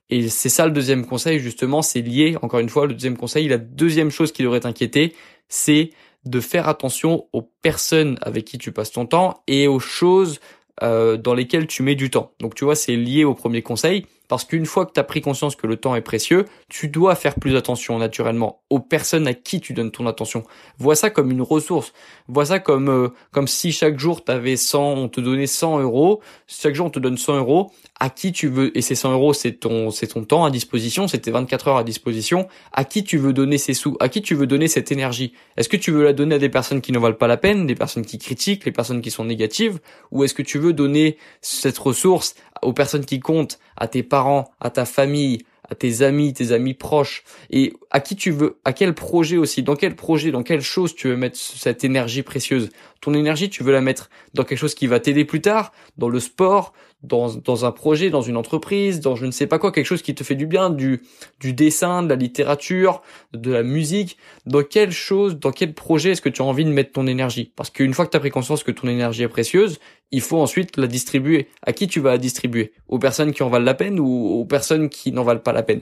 Et 0.09 0.27
c'est 0.27 0.49
ça 0.49 0.65
le 0.65 0.71
deuxième 0.71 1.05
conseil, 1.05 1.39
justement, 1.39 1.81
c'est 1.81 2.01
lié, 2.01 2.37
encore 2.41 2.59
une 2.59 2.69
fois, 2.69 2.85
le 2.85 2.93
deuxième 2.93 3.17
conseil, 3.17 3.47
la 3.47 3.57
deuxième 3.57 4.11
chose 4.11 4.33
qui 4.33 4.43
devrait 4.43 4.59
t'inquiéter, 4.59 5.15
c'est 5.47 5.91
de 6.25 6.39
faire 6.39 6.67
attention 6.67 7.25
aux 7.33 7.41
personnes 7.41 8.17
avec 8.21 8.45
qui 8.45 8.57
tu 8.57 8.71
passes 8.71 8.91
ton 8.91 9.05
temps 9.05 9.43
et 9.47 9.67
aux 9.67 9.79
choses 9.79 10.39
euh, 10.83 11.17
dans 11.17 11.33
lesquelles 11.33 11.67
tu 11.67 11.83
mets 11.83 11.95
du 11.95 12.09
temps. 12.09 12.31
Donc 12.39 12.55
tu 12.55 12.63
vois, 12.63 12.75
c'est 12.75 12.95
lié 12.95 13.23
au 13.23 13.33
premier 13.33 13.61
conseil. 13.61 14.05
Parce 14.31 14.45
qu'une 14.45 14.65
fois 14.65 14.85
que 14.85 14.93
tu 14.93 14.99
as 15.01 15.03
pris 15.03 15.19
conscience 15.19 15.57
que 15.57 15.67
le 15.67 15.75
temps 15.75 15.93
est 15.93 15.99
précieux, 15.99 16.45
tu 16.69 16.87
dois 16.87 17.15
faire 17.15 17.35
plus 17.35 17.57
attention 17.57 17.97
naturellement 17.97 18.61
aux 18.69 18.79
personnes 18.79 19.27
à 19.27 19.33
qui 19.33 19.59
tu 19.59 19.73
donnes 19.73 19.91
ton 19.91 20.07
attention. 20.07 20.45
Vois 20.77 20.95
ça 20.95 21.09
comme 21.09 21.31
une 21.31 21.41
ressource. 21.41 21.91
Vois 22.29 22.45
ça 22.45 22.59
comme 22.59 22.87
euh, 22.87 23.09
comme 23.33 23.49
si 23.49 23.73
chaque 23.73 23.99
jour 23.99 24.23
t'avais 24.23 24.55
100, 24.55 24.93
on 24.93 25.09
te 25.09 25.19
donnait 25.19 25.47
100 25.47 25.81
euros. 25.81 26.21
Chaque 26.47 26.75
jour 26.75 26.85
on 26.85 26.89
te 26.89 26.99
donne 26.99 27.17
100 27.17 27.39
euros. 27.39 27.71
À 27.99 28.09
qui 28.09 28.31
tu 28.31 28.47
veux 28.47 28.75
et 28.77 28.81
ces 28.81 28.95
100 28.95 29.11
euros 29.11 29.33
c'est 29.33 29.51
ton 29.51 29.91
c'est 29.91 30.07
ton 30.07 30.23
temps 30.23 30.45
à 30.45 30.49
disposition, 30.49 31.09
c'est 31.09 31.19
tes 31.19 31.31
24 31.31 31.67
heures 31.67 31.75
à 31.75 31.83
disposition. 31.83 32.47
À 32.71 32.85
qui 32.85 33.03
tu 33.03 33.17
veux 33.17 33.33
donner 33.33 33.57
ces 33.57 33.73
sous 33.73 33.97
À 33.99 34.07
qui 34.07 34.21
tu 34.21 34.33
veux 34.33 34.47
donner 34.47 34.69
cette 34.69 34.93
énergie? 34.93 35.33
Est-ce 35.57 35.67
que 35.67 35.75
tu 35.75 35.91
veux 35.91 36.05
la 36.05 36.13
donner 36.13 36.35
à 36.35 36.39
des 36.39 36.47
personnes 36.47 36.79
qui 36.79 36.93
ne 36.93 36.99
valent 36.99 37.17
pas 37.17 37.27
la 37.27 37.35
peine, 37.35 37.67
des 37.67 37.75
personnes 37.75 38.05
qui 38.05 38.17
critiquent, 38.17 38.63
les 38.63 38.71
personnes 38.71 39.01
qui 39.01 39.11
sont 39.11 39.25
négatives, 39.25 39.81
ou 40.11 40.23
est-ce 40.23 40.33
que 40.33 40.41
tu 40.41 40.57
veux 40.57 40.71
donner 40.71 41.17
cette 41.41 41.77
ressource 41.77 42.35
aux 42.61 42.73
personnes 42.73 43.05
qui 43.05 43.19
comptent, 43.19 43.59
à 43.77 43.87
tes 43.87 44.03
parents, 44.03 44.51
à 44.59 44.69
ta 44.69 44.85
famille, 44.85 45.39
à 45.69 45.75
tes 45.75 46.01
amis, 46.01 46.33
tes 46.33 46.51
amis 46.51 46.73
proches, 46.73 47.23
et 47.49 47.73
à 47.91 48.01
qui 48.01 48.15
tu 48.15 48.31
veux, 48.31 48.59
à 48.65 48.73
quel 48.73 48.93
projet 48.93 49.37
aussi, 49.37 49.63
dans 49.63 49.75
quel 49.75 49.95
projet, 49.95 50.31
dans 50.31 50.43
quelle 50.43 50.61
chose 50.61 50.93
tu 50.93 51.07
veux 51.07 51.15
mettre 51.15 51.37
cette 51.37 51.83
énergie 51.83 52.23
précieuse. 52.23 52.69
Ton 52.99 53.13
énergie, 53.13 53.49
tu 53.49 53.63
veux 53.63 53.71
la 53.71 53.81
mettre 53.81 54.09
dans 54.33 54.43
quelque 54.43 54.59
chose 54.59 54.75
qui 54.75 54.87
va 54.87 54.99
t'aider 54.99 55.23
plus 55.23 55.41
tard, 55.41 55.71
dans 55.97 56.09
le 56.09 56.19
sport, 56.19 56.73
dans, 57.03 57.33
dans 57.33 57.65
un 57.65 57.71
projet, 57.71 58.09
dans 58.09 58.21
une 58.21 58.37
entreprise, 58.37 58.99
dans 58.99 59.15
je 59.15 59.25
ne 59.25 59.31
sais 59.31 59.47
pas 59.47 59.59
quoi, 59.59 59.71
quelque 59.71 59.85
chose 59.85 60.01
qui 60.01 60.13
te 60.13 60.23
fait 60.23 60.35
du 60.35 60.45
bien, 60.45 60.69
du, 60.69 61.01
du 61.39 61.53
dessin, 61.53 62.03
de 62.03 62.09
la 62.09 62.15
littérature, 62.15 63.01
de 63.33 63.51
la 63.51 63.63
musique. 63.63 64.17
Dans 64.45 64.63
quelle 64.63 64.91
chose, 64.91 65.39
dans 65.39 65.51
quel 65.51 65.73
projet 65.73 66.11
est-ce 66.11 66.21
que 66.21 66.29
tu 66.29 66.41
as 66.41 66.45
envie 66.45 66.65
de 66.65 66.69
mettre 66.69 66.91
ton 66.91 67.07
énergie? 67.07 67.51
Parce 67.55 67.69
qu'une 67.69 67.93
fois 67.93 68.05
que 68.05 68.11
tu 68.11 68.17
as 68.17 68.19
pris 68.19 68.29
conscience 68.29 68.63
que 68.63 68.71
ton 68.71 68.87
énergie 68.87 69.23
est 69.23 69.27
précieuse, 69.27 69.79
il 70.11 70.21
faut 70.21 70.39
ensuite 70.39 70.77
la 70.77 70.87
distribuer. 70.87 71.47
À 71.63 71.73
qui 71.73 71.87
tu 71.87 71.99
vas 71.99 72.11
la 72.11 72.17
distribuer? 72.17 72.73
Aux 72.87 72.99
personnes 72.99 73.33
qui 73.33 73.43
en 73.43 73.49
valent 73.49 73.65
la 73.65 73.73
peine 73.73 73.99
ou 73.99 74.07
aux 74.07 74.45
personnes 74.45 74.89
qui 74.89 75.11
n'en 75.11 75.23
valent 75.23 75.39
pas 75.39 75.53
la 75.53 75.63
peine? 75.63 75.81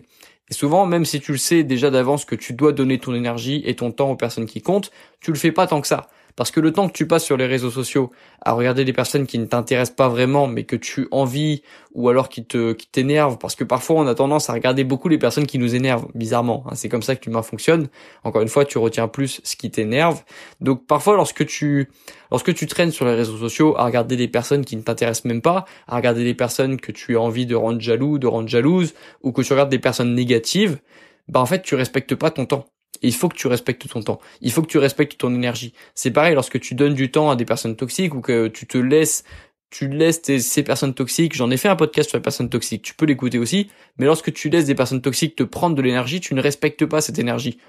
Et 0.50 0.54
souvent, 0.54 0.86
même 0.86 1.06
si 1.06 1.20
tu 1.20 1.32
le 1.32 1.38
sais 1.38 1.64
déjà 1.64 1.92
d'avance 1.92 2.26
que 2.26 2.36
tu 2.36 2.54
dois 2.54 2.72
donner 2.72 2.98
ton 2.98 3.14
énergie 3.14 3.62
et 3.66 3.76
ton 3.76 3.92
temps 3.92 4.12
aux 4.12 4.16
personnes 4.16 4.48
qui 4.48 4.62
comptent, 4.62 4.92
tu 5.22 5.32
le 5.32 5.38
fais 5.38 5.52
pas 5.52 5.68
tant 5.68 5.82
que 5.82 5.88
ça. 5.88 6.08
Parce 6.40 6.52
que 6.52 6.62
le 6.62 6.72
temps 6.72 6.88
que 6.88 6.94
tu 6.94 7.06
passes 7.06 7.26
sur 7.26 7.36
les 7.36 7.48
réseaux 7.48 7.70
sociaux 7.70 8.12
à 8.42 8.54
regarder 8.54 8.86
des 8.86 8.94
personnes 8.94 9.28
qui 9.28 9.40
ne 9.40 9.46
t'intéressent 9.46 9.98
pas 9.98 10.08
vraiment, 10.08 10.48
mais 10.48 10.64
que 10.64 10.78
tu 10.78 11.10
envies, 11.12 11.64
ou 11.94 12.08
alors 12.08 12.30
qui 12.30 12.46
te 12.46 12.72
qui 12.72 12.88
t'énervent, 12.88 13.38
parce 13.38 13.56
que 13.56 13.66
parfois 13.66 13.98
on 13.98 14.08
a 14.08 14.16
tendance 14.16 14.50
à 14.50 14.54
regarder 14.54 14.86
beaucoup 14.86 15.10
les 15.10 15.18
personnes 15.18 15.46
qui 15.46 15.60
nous 15.60 15.76
énervent, 15.76 16.08
bizarrement. 16.16 16.64
Hein. 16.66 16.76
c'est 16.76 16.88
comme 16.88 17.02
ça 17.02 17.18
que 17.18 17.26
l'humain 17.26 17.42
fonctionne. 17.42 17.90
Encore 18.24 18.42
une 18.42 18.48
fois, 18.48 18.64
tu 18.64 18.78
retiens 18.78 19.10
plus 19.10 19.42
ce 19.44 19.58
qui 19.58 19.70
t'énerve. 19.70 20.24
Donc 20.62 20.88
parfois, 20.88 21.18
lorsque 21.18 21.46
tu 21.46 21.90
lorsque 22.32 22.54
tu 22.54 22.68
traînes 22.68 22.92
sur 22.92 23.04
les 23.04 23.16
réseaux 23.16 23.36
sociaux 23.36 23.76
à 23.78 23.84
regarder 23.84 24.16
des 24.16 24.30
personnes 24.30 24.64
qui 24.64 24.78
ne 24.78 24.82
t'intéressent 24.82 25.26
même 25.26 25.42
pas, 25.42 25.66
à 25.90 25.98
regarder 25.98 26.24
des 26.24 26.36
personnes 26.36 26.80
que 26.80 26.94
tu 26.94 27.18
as 27.18 27.22
envie 27.22 27.48
de 27.48 27.56
rendre 27.56 27.82
jaloux, 27.82 28.18
de 28.18 28.28
rendre 28.28 28.48
jalouse, 28.48 28.94
ou 29.24 29.34
que 29.34 29.42
tu 29.42 29.52
regardes 29.52 29.72
des 29.72 29.78
personnes 29.78 30.16
négatives, 30.16 30.80
bah 31.28 31.42
en 31.42 31.46
fait 31.46 31.64
tu 31.64 31.76
respectes 31.76 32.16
pas 32.16 32.32
ton 32.32 32.46
temps 32.46 32.66
il 33.02 33.14
faut 33.14 33.30
que 33.30 33.36
tu 33.36 33.48
respectes 33.48 33.88
ton 33.88 34.02
temps. 34.02 34.20
Il 34.42 34.52
faut 34.52 34.62
que 34.62 34.68
tu 34.68 34.78
respectes 34.78 35.18
ton 35.18 35.34
énergie. 35.34 35.74
C'est 35.96 36.12
pareil 36.12 36.36
lorsque 36.36 36.60
tu 36.60 36.76
donnes 36.76 36.94
du 36.94 37.12
temps 37.12 37.30
à 37.30 37.36
des 37.36 37.46
personnes 37.46 37.76
toxiques 37.76 38.14
ou 38.14 38.22
que 38.22 38.48
tu 38.48 38.68
te 38.68 38.78
laisses 38.78 39.24
tu 39.70 39.88
laisses 39.88 40.22
ces 40.40 40.64
personnes 40.64 40.94
toxiques, 40.94 41.36
j'en 41.36 41.52
ai 41.52 41.58
fait 41.58 41.68
un 41.68 41.76
podcast 41.76 42.10
sur 42.10 42.18
les 42.18 42.24
personnes 42.24 42.50
toxiques, 42.50 42.82
tu 42.82 42.96
peux 42.96 43.06
l'écouter 43.06 43.38
aussi, 43.38 43.70
mais 43.98 44.06
lorsque 44.06 44.34
tu 44.34 44.50
laisses 44.50 44.66
des 44.66 44.76
personnes 44.76 45.02
toxiques 45.02 45.36
te 45.36 45.44
prendre 45.44 45.76
de 45.76 45.82
l'énergie, 45.82 46.20
tu 46.20 46.34
ne 46.34 46.42
respectes 46.42 46.86
pas 46.86 47.02
cette 47.02 47.20
énergie. 47.20 47.60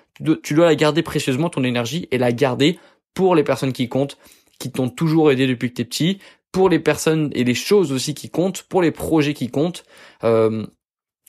Tu 0.42 0.54
dois, 0.54 0.64
la 0.64 0.74
garder 0.74 1.02
précieusement, 1.02 1.50
ton 1.50 1.62
énergie, 1.62 2.08
et 2.10 2.18
la 2.18 2.32
garder 2.32 2.78
pour 3.12 3.34
les 3.34 3.44
personnes 3.44 3.72
qui 3.72 3.88
comptent, 3.88 4.16
qui 4.58 4.72
t'ont 4.72 4.88
toujours 4.88 5.30
aidé 5.30 5.46
depuis 5.46 5.70
que 5.70 5.74
t'es 5.74 5.84
petit, 5.84 6.18
pour 6.52 6.68
les 6.68 6.78
personnes 6.78 7.30
et 7.34 7.44
les 7.44 7.54
choses 7.54 7.92
aussi 7.92 8.14
qui 8.14 8.30
comptent, 8.30 8.62
pour 8.62 8.82
les 8.82 8.92
projets 8.92 9.34
qui 9.34 9.50
comptent. 9.50 9.84
Euh, 10.24 10.66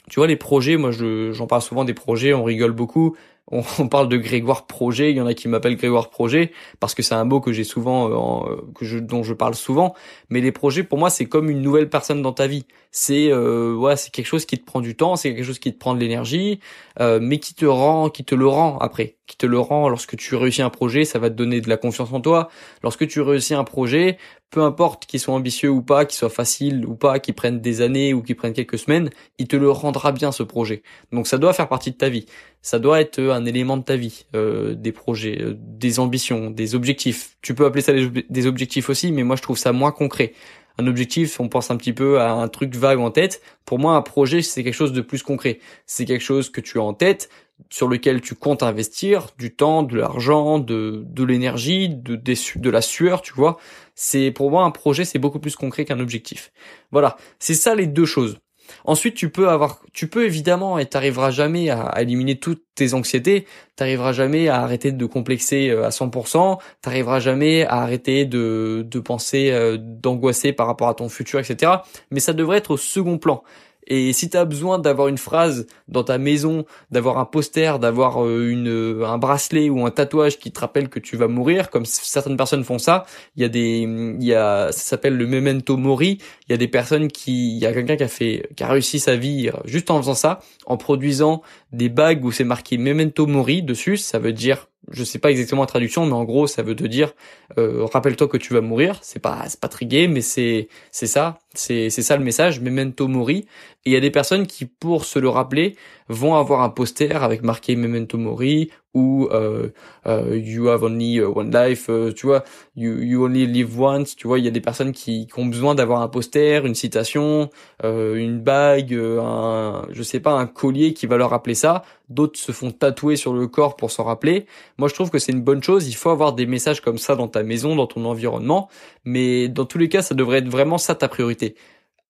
tu 0.10 0.20
vois, 0.20 0.28
les 0.28 0.38
projets, 0.38 0.78
moi 0.78 0.92
j'en 0.92 1.48
parle 1.48 1.62
souvent 1.62 1.84
des 1.84 1.94
projets, 1.94 2.34
on 2.34 2.44
rigole 2.44 2.72
beaucoup, 2.72 3.16
on, 3.52 3.88
parle 3.88 4.10
de 4.10 4.18
Grégoire 4.18 4.66
Projet, 4.66 5.12
il 5.12 5.18
y 5.18 5.22
en 5.22 5.28
a 5.28 5.34
qui 5.34 5.48
m'appellent 5.48 5.76
Grégoire 5.76 6.10
Projet 6.10 6.52
parce 6.80 6.96
que 6.96 7.04
c'est 7.04 7.16
un 7.16 7.26
mot 7.26 7.42
que 7.42 7.52
j'ai 7.52 7.64
souvent 7.64 8.46
euh, 8.50 8.56
que 8.76 8.86
je 8.86 8.98
dont 9.00 9.24
je 9.24 9.34
parle 9.34 9.56
souvent, 9.56 9.94
mais 10.30 10.42
les 10.42 10.52
projets 10.52 10.84
pour 10.84 10.98
moi 10.98 11.10
c'est 11.10 11.26
comme 11.26 11.50
une 11.50 11.62
nouvelle 11.62 11.90
personne 11.90 12.22
dans 12.22 12.34
ta 12.34 12.48
vie. 12.48 12.66
C'est 12.92 13.32
euh, 13.32 13.74
ouais, 13.74 13.96
c'est 13.96 14.12
quelque 14.12 14.26
chose 14.26 14.46
qui 14.46 14.58
te 14.58 14.66
prend 14.66 14.82
du 14.82 14.96
temps, 14.96 15.16
c'est 15.16 15.34
quelque 15.34 15.46
chose 15.46 15.60
qui 15.60 15.74
te 15.74 15.78
prend 15.78 15.94
de 15.94 16.00
l'énergie, 16.00 16.60
euh, 17.00 17.20
mais 17.22 17.40
qui 17.40 17.54
te 17.54 17.66
rend 17.66 18.10
qui 18.10 18.24
te 18.24 18.36
le 18.36 18.48
rend 18.48 18.78
après, 18.80 19.16
te 19.42 19.48
le 19.48 19.60
rend 19.60 19.90
lorsque 19.90 20.16
tu 20.18 20.36
réussis 20.36 20.62
un 20.62 20.70
projet, 20.70 21.04
ça 21.04 21.18
va 21.18 21.32
te 21.32 21.36
donner 21.36 21.62
de 21.62 21.70
la 21.70 21.78
confiance 21.78 22.14
en 22.14 22.22
toi. 22.22 22.50
Lorsque 22.84 23.08
tu 23.08 23.22
réussis 23.22 23.56
un 23.56 23.64
projet, 23.64 24.18
peu 24.52 24.62
importe 24.62 25.08
qu'ils 25.08 25.20
soient 25.20 25.34
ambitieux 25.34 25.70
ou 25.70 25.82
pas, 25.82 26.06
qu'ils 26.06 26.18
soient 26.18 26.30
faciles 26.30 26.86
ou 26.86 26.94
pas, 26.94 27.20
qu'ils 27.20 27.34
prennent 27.34 27.60
des 27.60 27.82
années 27.82 28.14
ou 28.14 28.22
qu'ils 28.22 28.36
prennent 28.36 28.54
quelques 28.54 28.78
semaines, 28.78 29.10
il 29.40 29.48
te 29.48 29.56
le 29.56 29.72
rendra 29.72 30.12
bien 30.12 30.32
ce 30.32 30.44
projet. 30.44 30.84
Donc 31.12 31.26
ça 31.26 31.40
doit 31.40 31.54
faire 31.54 31.68
partie 31.68 31.90
de 31.90 31.98
ta 31.98 32.10
vie. 32.10 32.28
Ça 32.62 32.78
doit 32.78 33.02
être 33.02 33.20
un 33.20 33.46
élément 33.46 33.78
de 33.78 33.84
ta 33.84 33.96
vie, 33.96 34.26
euh, 34.36 34.76
des 34.76 34.92
projets, 34.92 35.42
euh, 35.42 35.56
des 35.58 36.00
ambitions, 36.00 36.52
des 36.52 36.76
objectifs. 36.76 37.38
Tu 37.42 37.56
peux 37.56 37.66
appeler 37.66 37.82
ça 37.82 37.94
des 37.94 38.46
objectifs 38.46 38.90
aussi, 38.90 39.12
mais 39.12 39.24
moi 39.24 39.36
je 39.36 39.42
trouve 39.42 39.58
ça 39.58 39.72
moins 39.72 39.92
concret. 39.92 40.34
Un 40.78 40.88
objectif, 40.88 41.40
on 41.40 41.50
pense 41.50 41.72
un 41.72 41.78
petit 41.78 41.94
peu 41.94 42.20
à 42.20 42.32
un 42.32 42.48
truc 42.48 42.76
vague 42.76 43.00
en 43.00 43.12
tête. 43.12 43.42
Pour 43.66 43.80
moi, 43.80 43.96
un 43.96 44.02
projet, 44.02 44.42
c'est 44.42 44.64
quelque 44.64 44.74
chose 44.74 44.94
de 44.94 45.02
plus 45.02 45.24
concret. 45.24 45.60
C'est 45.86 46.06
quelque 46.06 46.24
chose 46.24 46.50
que 46.50 46.62
tu 46.62 46.80
as 46.80 46.84
en 46.84 46.94
tête, 46.94 47.30
sur 47.70 47.88
lequel 47.88 48.22
tu 48.22 48.36
comptes 48.36 48.64
investir 48.64 49.28
du 49.38 49.54
temps, 49.54 49.84
de 49.84 49.98
l'argent, 49.98 50.60
de, 50.60 51.04
de 51.06 51.24
l'énergie, 51.24 51.90
de, 51.90 52.16
de 52.16 52.70
la 52.70 52.82
sueur, 52.82 53.22
tu 53.22 53.34
vois. 53.34 53.58
C'est 53.96 54.32
pour 54.32 54.50
moi 54.50 54.64
un 54.64 54.72
projet, 54.72 55.06
c'est 55.06 55.20
beaucoup 55.20 55.40
plus 55.40 55.56
concret 55.56 55.86
qu'un 55.86 56.00
objectif. 56.00 56.52
Voilà, 56.92 57.18
c'est 57.40 57.54
ça 57.54 57.76
les 57.76 57.88
deux 57.88 58.06
choses. 58.06 58.40
Ensuite, 58.86 59.16
tu 59.16 59.30
peux 59.30 59.50
avoir, 59.50 59.82
tu 59.94 60.08
peux 60.08 60.26
évidemment, 60.26 60.78
et 60.78 60.86
t'arriveras 60.86 61.32
jamais 61.32 61.70
à, 61.70 62.02
éliminer 62.02 62.40
toutes 62.40 62.64
tes 62.76 62.94
anxiétés, 62.94 63.46
t'arriveras 63.76 64.14
jamais 64.14 64.48
à 64.48 64.62
arrêter 64.62 64.92
de 64.92 65.06
complexer 65.06 65.70
euh, 65.70 65.86
à 65.86 65.90
100%, 65.90 66.60
t'arriveras 66.82 67.20
jamais 67.20 67.66
à 67.66 67.82
arrêter 67.82 68.26
de, 68.26 68.86
de 68.90 69.00
penser, 69.00 69.52
euh, 69.52 69.78
d'angoisser 69.80 70.54
par 70.54 70.68
rapport 70.68 70.88
à 70.88 70.94
ton 70.94 71.10
futur, 71.10 71.40
etc. 71.40 71.72
Mais 72.12 72.20
ça 72.20 72.34
devrait 72.34 72.58
être 72.58 72.72
au 72.72 72.78
second 72.78 73.18
plan. 73.18 73.44
Et 73.94 74.14
si 74.14 74.30
tu 74.30 74.38
as 74.38 74.46
besoin 74.46 74.80
d'avoir 74.80 75.10
une 75.10 75.18
phrase 75.18 75.68
dans 75.90 76.06
ta 76.06 76.18
maison, 76.18 76.64
d'avoir 76.92 77.18
un 77.18 77.26
poster, 77.26 77.78
d'avoir 77.78 78.24
euh, 78.24 78.48
une 78.50 78.70
euh, 78.70 79.06
un 79.06 79.18
bracelet 79.18 79.70
ou 79.70 79.86
un 79.86 79.92
tatouage 79.92 80.40
qui 80.40 80.50
te 80.50 80.62
rappelle 80.62 80.88
que 80.88 80.98
tu 80.98 81.18
vas 81.18 81.28
mourir, 81.28 81.70
comme 81.70 81.86
certaines 81.86 82.38
personnes 82.38 82.64
font 82.64 82.80
ça, 82.80 83.06
il 83.36 83.42
y 83.42 83.46
a 83.46 83.50
des 83.50 83.80
il 83.82 84.24
y 84.24 84.34
a 84.34 84.72
ça 84.72 84.80
s'appelle 84.80 85.18
le 85.18 85.28
memento 85.28 85.76
mori, 85.76 86.20
il 86.48 86.54
y 86.54 86.56
a 86.56 86.58
des 86.58 86.70
personnes 86.70 87.10
qui 87.10 87.58
il 87.58 87.58
y 87.58 87.66
a 87.66 87.74
quelqu'un 87.74 87.98
qui 87.98 88.04
a 88.04 88.08
fait 88.08 88.50
qui 88.56 88.64
a 88.64 88.70
réussi 88.70 88.98
sa 88.98 89.18
vie 89.18 89.52
juste 89.66 89.92
en 89.92 89.98
faisant 89.98 90.16
ça, 90.16 90.40
en 90.68 90.78
produisant 90.78 91.42
des 91.74 91.90
bagues 91.90 92.24
où 92.24 92.32
c'est 92.32 92.46
marqué 92.46 92.78
memento 92.78 93.28
mori 93.28 93.62
dessus, 93.62 93.98
ça 93.98 94.20
veut 94.20 94.32
dire 94.32 94.68
je 94.92 95.04
sais 95.04 95.20
pas 95.20 95.32
exactement 95.32 95.62
la 95.62 95.68
traduction, 95.68 96.06
mais 96.06 96.14
en 96.14 96.24
gros, 96.24 96.48
ça 96.48 96.64
veut 96.64 96.76
te 96.76 96.84
dire, 96.84 97.14
euh, 97.58 97.86
rappelle-toi 97.86 98.28
que 98.28 98.38
tu 98.38 98.54
vas 98.54 98.62
mourir. 98.62 99.00
C'est 99.02 99.20
pas, 99.20 99.44
c'est 99.48 99.60
pas 99.60 99.68
trigué, 99.68 100.08
mais 100.08 100.22
c'est, 100.22 100.68
c'est 100.92 101.08
ça, 101.08 101.40
c'est, 101.54 101.90
c'est 101.90 102.02
ça 102.02 102.18
le 102.18 102.24
message. 102.24 102.60
Memento 102.60 103.08
mori. 103.08 103.46
Il 103.86 103.92
y 103.92 103.96
a 103.96 104.00
des 104.00 104.12
personnes 104.12 104.48
qui, 104.48 104.66
pour 104.66 105.06
se 105.06 105.20
le 105.20 105.30
rappeler, 105.30 105.76
vont 106.08 106.36
avoir 106.36 106.62
un 106.62 106.70
poster 106.70 107.24
avec 107.24 107.42
marqué 107.44 107.76
Memento 107.76 108.18
Mori 108.18 108.70
ou 108.94 109.28
euh, 109.32 109.70
euh, 110.06 110.38
You 110.38 110.68
have 110.68 110.84
only 110.84 111.20
uh, 111.20 111.26
one 111.26 111.52
life, 111.52 111.90
euh, 111.90 112.12
tu 112.12 112.26
vois, 112.26 112.44
you, 112.76 113.02
you 113.02 113.24
only 113.24 113.46
live 113.46 113.80
once, 113.80 114.16
tu 114.16 114.28
vois, 114.28 114.40
il 114.40 114.46
y 114.46 114.48
a 114.48 114.52
des 114.52 114.62
personnes 114.62 114.92
qui, 114.92 115.28
qui 115.28 115.40
ont 115.40 115.46
besoin 115.46 115.76
d'avoir 115.76 116.02
un 116.02 116.08
poster, 116.08 116.66
une 116.66 116.76
citation, 116.76 117.50
une 117.84 118.40
bague, 118.40 118.94
un, 118.94 119.88
je 119.92 120.04
sais 120.04 120.20
pas, 120.20 120.34
un 120.34 120.48
collier 120.48 120.94
qui 120.94 121.08
va 121.08 121.18
leur 121.18 121.30
rappeler 121.30 121.56
ça. 121.56 121.84
D'autres 122.10 122.38
se 122.38 122.52
font 122.52 122.72
tatouer 122.72 123.16
sur 123.16 123.34
le 123.34 123.48
corps 123.48 123.78
pour 123.78 123.92
s'en 123.92 124.04
rappeler. 124.04 124.46
Moi, 124.78 124.90
je 124.90 124.94
trouve 124.94 125.10
que 125.10 125.20
c'est 125.20 125.32
une 125.32 125.42
bonne 125.42 125.64
chose. 125.64 125.88
Il 125.88 125.96
faut 125.96 126.10
avoir 126.10 126.34
des 126.34 126.46
messages 126.46 126.82
comme 126.82 126.98
ça 126.98 127.16
dans 127.16 127.30
ta 127.30 127.44
maison, 127.44 127.76
dans 127.76 127.88
ton 127.88 128.04
environnement. 128.04 128.70
Mais 129.06 129.48
dans 129.48 129.66
tous 129.66 129.78
les 129.78 129.88
cas, 129.88 130.02
ça 130.02 130.14
devrait 130.14 130.40
être 130.40 130.50
vraiment 130.50 130.78
ça 130.78 130.94
ta 130.94 131.08
priorité. 131.08 131.56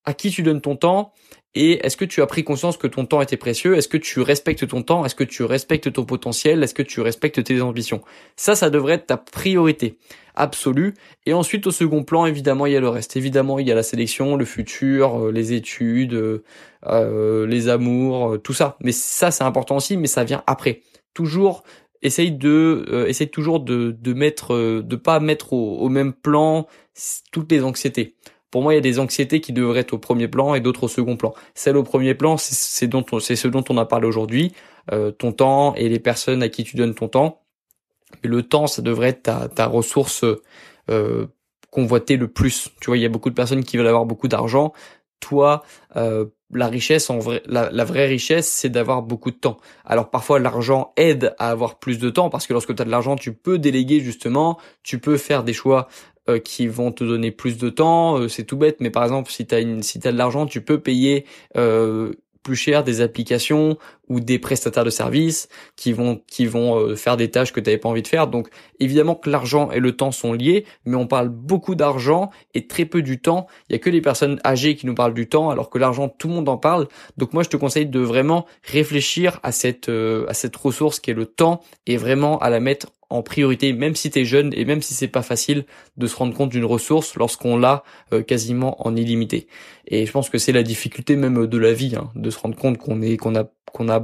À 0.06 0.14
qui 0.14 0.32
tu 0.32 0.44
donnes 0.44 0.62
ton 0.62 0.76
temps 0.76 1.14
et 1.54 1.86
est-ce 1.86 1.98
que 1.98 2.06
tu 2.06 2.22
as 2.22 2.28
pris 2.28 2.44
conscience 2.44 2.78
que 2.78 2.88
ton 2.88 3.06
temps 3.06 3.22
était 3.22 3.38
précieux? 3.38 3.76
Est-ce 3.76 3.90
que 3.90 3.98
tu 3.98 4.22
respectes 4.22 4.66
ton 4.68 4.84
temps? 4.84 5.04
Est-ce 5.04 5.16
que 5.16 5.26
tu 5.26 5.44
respectes 5.44 5.92
ton 5.92 6.06
potentiel? 6.06 6.64
Est-ce 6.64 6.74
que 6.74 6.84
tu 6.84 7.02
respectes 7.02 7.44
tes 7.44 7.62
ambitions? 7.62 8.02
Ça, 8.38 8.56
ça 8.56 8.70
devrait 8.70 8.94
être 8.94 9.08
ta 9.08 9.18
priorité 9.18 9.98
absolue. 10.34 10.94
Et 11.26 11.34
ensuite, 11.34 11.68
au 11.68 11.72
second 11.72 12.06
plan, 12.06 12.26
évidemment, 12.26 12.68
il 12.68 12.74
y 12.74 12.78
a 12.78 12.80
le 12.80 12.88
reste. 12.88 13.18
Évidemment, 13.18 13.60
il 13.60 13.68
y 13.68 13.72
a 13.72 13.76
la 13.76 13.84
sélection, 13.84 14.38
le 14.38 14.46
futur, 14.46 15.26
euh, 15.26 15.32
les 15.32 15.52
études, 15.52 16.14
euh, 16.14 16.44
euh, 16.86 17.46
les 17.46 17.68
amours, 17.68 18.38
tout 18.42 18.54
ça. 18.54 18.78
Mais 18.80 18.94
ça, 18.94 19.30
c'est 19.30 19.44
important 19.44 19.76
aussi, 19.76 19.98
mais 19.98 20.08
ça 20.08 20.24
vient 20.24 20.44
après. 20.48 20.82
Toujours 21.14 21.64
essaye 22.02 22.32
de 22.32 23.06
essaye 23.08 23.30
toujours 23.30 23.60
de 23.60 23.92
de 23.92 24.14
mettre 24.14 24.82
de 24.82 24.96
pas 24.96 25.20
mettre 25.20 25.54
au, 25.54 25.78
au 25.78 25.90
même 25.90 26.14
plan 26.14 26.66
toutes 27.32 27.52
les 27.52 27.62
anxiétés 27.64 28.16
pour 28.52 28.62
moi, 28.62 28.74
il 28.74 28.76
y 28.76 28.80
a 28.80 28.82
des 28.82 29.00
anxiétés 29.00 29.40
qui 29.40 29.54
devraient 29.54 29.80
être 29.80 29.94
au 29.94 29.98
premier 29.98 30.28
plan 30.28 30.54
et 30.54 30.60
d'autres 30.60 30.84
au 30.84 30.88
second 30.90 31.16
plan. 31.16 31.34
Celle 31.56 31.78
au 31.78 31.84
premier 31.84 32.14
plan, 32.14 32.36
c'est 32.38 32.54
ce 32.54 33.48
dont 33.48 33.64
on 33.70 33.78
a 33.78 33.86
parlé 33.86 34.08
aujourd'hui, 34.08 34.52
euh, 34.92 35.12
ton 35.12 35.32
temps 35.32 35.74
et 35.76 35.88
les 35.88 36.00
personnes 36.00 36.44
à 36.44 36.50
qui 36.50 36.66
tu 36.66 36.76
donnes 36.76 36.94
ton 36.94 37.08
temps. 37.08 37.42
Le 38.24 38.44
temps, 38.44 38.68
ça 38.68 38.82
devrait 38.82 39.10
être 39.10 39.54
ta, 39.56 39.66
ressource 39.68 40.26
euh, 40.90 41.28
convoitée 41.72 42.18
le 42.18 42.28
plus. 42.28 42.70
Tu 42.82 42.88
vois, 42.88 42.98
il 42.98 43.02
y 43.02 43.06
a 43.06 43.10
beaucoup 43.10 43.30
de 43.30 43.36
personnes 43.36 43.64
qui 43.64 43.78
veulent 43.78 43.88
avoir 43.88 44.06
beaucoup 44.06 44.28
d'argent. 44.28 44.74
Toi, 45.22 45.64
euh, 45.96 46.26
la 46.54 46.68
richesse, 46.68 47.10
la, 47.46 47.72
la 47.72 47.86
vraie 47.86 48.08
richesse, 48.08 48.50
c'est 48.50 48.70
d'avoir 48.70 49.02
beaucoup 49.02 49.32
de 49.32 49.38
temps. 49.38 49.58
Alors 49.86 50.10
parfois, 50.10 50.40
l'argent 50.40 50.92
aide 50.98 51.34
à 51.40 51.52
avoir 51.52 51.80
plus 51.80 52.00
de 52.00 52.10
temps 52.10 52.30
parce 52.30 52.48
que 52.48 52.52
lorsque 52.52 52.76
tu 52.76 52.82
as 52.82 52.86
de 52.86 52.90
l'argent, 52.90 53.16
tu 53.16 53.34
peux 53.34 53.58
déléguer 53.60 54.02
justement, 54.02 54.60
tu 54.84 55.00
peux 55.00 55.16
faire 55.16 55.46
des 55.46 55.54
choix 55.54 55.88
euh, 56.32 56.40
qui 56.40 56.68
vont 56.68 56.92
te 56.92 57.04
donner 57.04 57.32
plus 57.32 57.58
de 57.58 57.70
temps. 57.70 58.18
Euh, 58.18 58.28
c'est 58.28 58.44
tout 58.44 58.58
bête, 58.58 58.78
mais 58.80 58.90
par 58.90 59.04
exemple, 59.04 59.32
si 59.32 59.46
tu 59.46 59.56
as, 59.56 59.84
si 59.84 60.00
as 60.04 60.12
de 60.12 60.18
l'argent, 60.18 60.46
tu 60.46 60.62
peux 60.62 60.80
payer 60.80 61.26
euh, 61.58 62.14
plus 62.44 62.56
cher 62.56 62.84
des 62.84 63.02
applications 63.02 63.78
ou 64.12 64.20
des 64.20 64.40
prestataires 64.40 64.84
de 64.84 64.90
services 64.90 65.48
qui 65.76 65.94
vont 65.94 66.22
qui 66.28 66.46
vont 66.46 66.96
faire 66.96 67.16
des 67.16 67.32
tâches 67.32 67.54
que 67.54 67.60
tu 67.60 67.70
n'avais 67.70 67.78
pas 67.78 67.88
envie 67.88 68.02
de 68.02 68.08
faire. 68.08 68.28
Donc 68.28 68.50
évidemment 68.80 69.16
que 69.16 69.30
l'argent 69.30 69.72
et 69.72 69.80
le 69.80 69.96
temps 69.96 70.12
sont 70.12 70.34
liés, 70.34 70.66
mais 70.86 70.96
on 70.98 71.08
parle 71.08 71.30
beaucoup 71.30 71.76
d'argent 71.76 72.30
et 72.54 72.68
très 72.68 72.86
peu 72.86 73.02
du 73.02 73.22
temps. 73.22 73.48
Il 73.70 73.74
y 73.74 73.76
a 73.76 73.80
que 73.80 73.90
les 73.90 74.02
personnes 74.02 74.40
âgées 74.46 74.76
qui 74.76 74.86
nous 74.86 74.96
parlent 74.96 75.14
du 75.14 75.30
temps 75.30 75.50
alors 75.50 75.70
que 75.70 75.78
l'argent 75.78 76.10
tout 76.10 76.28
le 76.28 76.34
monde 76.34 76.50
en 76.50 76.58
parle. 76.58 76.88
Donc 77.18 77.32
moi 77.32 77.44
je 77.44 77.50
te 77.50 77.58
conseille 77.58 77.86
de 77.86 78.00
vraiment 78.00 78.46
réfléchir 78.64 79.40
à 79.44 79.52
cette 79.52 79.90
à 79.90 80.34
cette 80.34 80.56
ressource 80.56 81.00
qui 81.00 81.12
est 81.12 81.16
le 81.16 81.26
temps 81.26 81.62
et 81.88 81.96
vraiment 81.98 82.38
à 82.40 82.50
la 82.50 82.60
mettre 82.60 82.88
en 83.12 83.22
priorité, 83.24 83.74
même 83.74 83.96
si 83.96 84.10
tu 84.10 84.20
es 84.20 84.26
jeune 84.26 84.54
et 84.56 84.66
même 84.66 84.82
si 84.82 84.94
c'est 84.94 85.08
pas 85.08 85.22
facile 85.22 85.66
de 85.98 86.08
se 86.08 86.16
rendre 86.16 86.34
compte 86.34 86.50
d'une 86.50 86.66
ressource 86.66 87.16
lorsqu'on 87.16 87.58
l'a 87.58 87.84
euh, 88.14 88.24
quasiment 88.24 88.88
en 88.88 88.96
illimité. 88.96 89.48
Et 89.86 90.06
je 90.06 90.12
pense 90.12 90.30
que 90.30 90.38
c'est 90.38 90.54
la 90.54 90.64
difficulté 90.64 91.16
même 91.18 91.46
de 91.46 91.58
la 91.58 91.74
vie, 91.74 91.96
hein, 91.96 92.10
de 92.16 92.30
se 92.30 92.40
rendre 92.40 92.56
compte 92.56 92.78
qu'on 92.78 93.02
est 93.02 93.18
qu'on 93.18 93.36
a 93.36 93.46
qu'on 93.74 93.90
a 93.90 94.01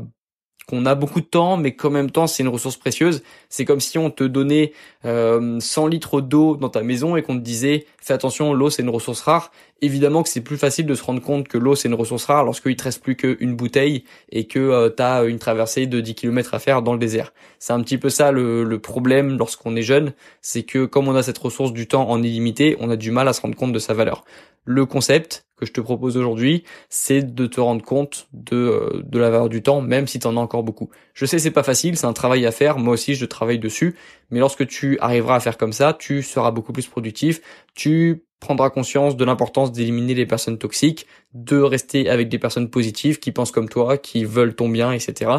qu'on 0.68 0.86
a 0.86 0.96
beaucoup 0.96 1.22
de 1.22 1.26
temps, 1.26 1.56
mais 1.56 1.76
qu'en 1.76 1.90
même 1.90 2.12
temps 2.12 2.28
c'est 2.28 2.44
une 2.44 2.50
ressource 2.50 2.76
précieuse. 2.76 3.24
C'est 3.50 3.64
comme 3.64 3.80
si 3.80 3.98
on 3.98 4.12
te 4.12 4.24
donnait 4.24 4.74
euh, 5.06 5.60
100 5.60 5.88
litres 5.88 6.20
d'eau 6.20 6.58
dans 6.58 6.70
ta 6.70 6.84
maison 6.84 7.16
et 7.16 7.24
qu'on 7.24 7.36
te 7.36 7.44
disait 7.44 7.86
fais 8.02 8.14
attention, 8.14 8.54
l'eau 8.54 8.70
c'est 8.70 8.82
une 8.82 8.90
ressource 8.90 9.22
rare. 9.22 9.52
Évidemment 9.82 10.24
que 10.24 10.30
c'est 10.30 10.42
plus 10.42 10.58
facile 10.58 10.86
de 10.86 10.94
se 10.94 11.04
rendre 11.04 11.22
compte 11.22 11.48
que 11.48 11.58
l'eau 11.58 11.76
c'est 11.76 11.88
une 11.88 11.94
ressource 11.94 12.26
rare 12.26 12.44
lorsqu'il 12.44 12.76
te 12.76 12.84
reste 12.84 13.02
plus 13.02 13.16
qu'une 13.16 13.56
bouteille 13.56 14.04
et 14.30 14.46
que 14.46 14.60
euh, 14.60 14.90
tu 14.90 15.02
as 15.02 15.24
une 15.24 15.40
traversée 15.40 15.88
de 15.88 16.02
10 16.02 16.16
km 16.16 16.54
à 16.54 16.60
faire 16.60 16.82
dans 16.82 16.94
le 16.94 17.00
désert. 17.00 17.34
C'est 17.60 17.74
un 17.74 17.82
petit 17.82 17.98
peu 17.98 18.10
ça 18.10 18.32
le, 18.32 18.64
le 18.64 18.80
problème 18.80 19.38
lorsqu'on 19.38 19.76
est 19.76 19.82
jeune, 19.82 20.14
c'est 20.42 20.64
que 20.64 20.86
comme 20.86 21.08
on 21.08 21.16
a 21.16 21.24
cette 21.24 21.38
ressource 21.38 21.72
du 21.72 21.88
temps 21.88 22.10
en 22.10 22.22
illimité, 22.22 22.76
on 22.82 22.90
a 22.90 22.98
du 22.98 23.12
mal 23.12 23.28
à 23.28 23.34
se 23.34 23.42
rendre 23.42 23.56
compte 23.56 23.72
de 23.72 23.80
sa 23.80 23.94
valeur. 23.94 24.26
Le 24.66 24.86
concept, 24.86 25.47
que 25.58 25.66
je 25.66 25.74
te 25.74 25.82
propose 25.82 26.16
aujourd'hui, 26.18 26.64
c'est 26.90 27.36
de 27.36 27.48
te 27.48 27.60
rendre 27.60 27.84
compte 27.84 28.28
de, 28.32 28.56
euh, 28.56 29.04
de 29.04 29.20
la 29.20 29.30
valeur 29.30 29.50
du 29.50 29.62
temps, 29.62 29.82
même 29.82 30.08
si 30.08 30.20
tu 30.20 30.28
en 30.28 30.38
as 30.38 30.40
encore 30.40 30.64
beaucoup. 30.64 30.90
Je 31.14 31.26
sais 31.26 31.40
c'est 31.40 31.52
pas 31.52 31.64
facile, 31.64 31.98
c'est 31.98 32.06
un 32.06 32.14
travail 32.14 32.46
à 32.46 32.52
faire, 32.52 32.78
moi 32.78 32.94
aussi 32.94 33.16
je 33.16 33.26
travaille 33.26 33.60
dessus, 33.60 33.96
mais 34.30 34.40
lorsque 34.40 34.66
tu 34.68 34.98
arriveras 35.00 35.36
à 35.36 35.40
faire 35.40 35.58
comme 35.58 35.74
ça, 35.74 35.94
tu 35.94 36.22
seras 36.22 36.52
beaucoup 36.52 36.74
plus 36.74 36.88
productif, 36.88 37.42
tu 37.74 38.24
prendras 38.40 38.70
conscience 38.70 39.18
de 39.18 39.26
l'importance 39.26 39.72
d'éliminer 39.72 40.14
les 40.14 40.28
personnes 40.28 40.60
toxiques, 40.60 41.08
de 41.34 41.58
rester 41.58 42.10
avec 42.10 42.30
des 42.30 42.38
personnes 42.38 42.70
positives 42.70 43.20
qui 43.20 43.32
pensent 43.32 43.52
comme 43.52 43.68
toi, 43.68 43.98
qui 43.98 44.26
veulent 44.26 44.56
ton 44.56 44.70
bien, 44.70 44.92
etc. 44.92 45.32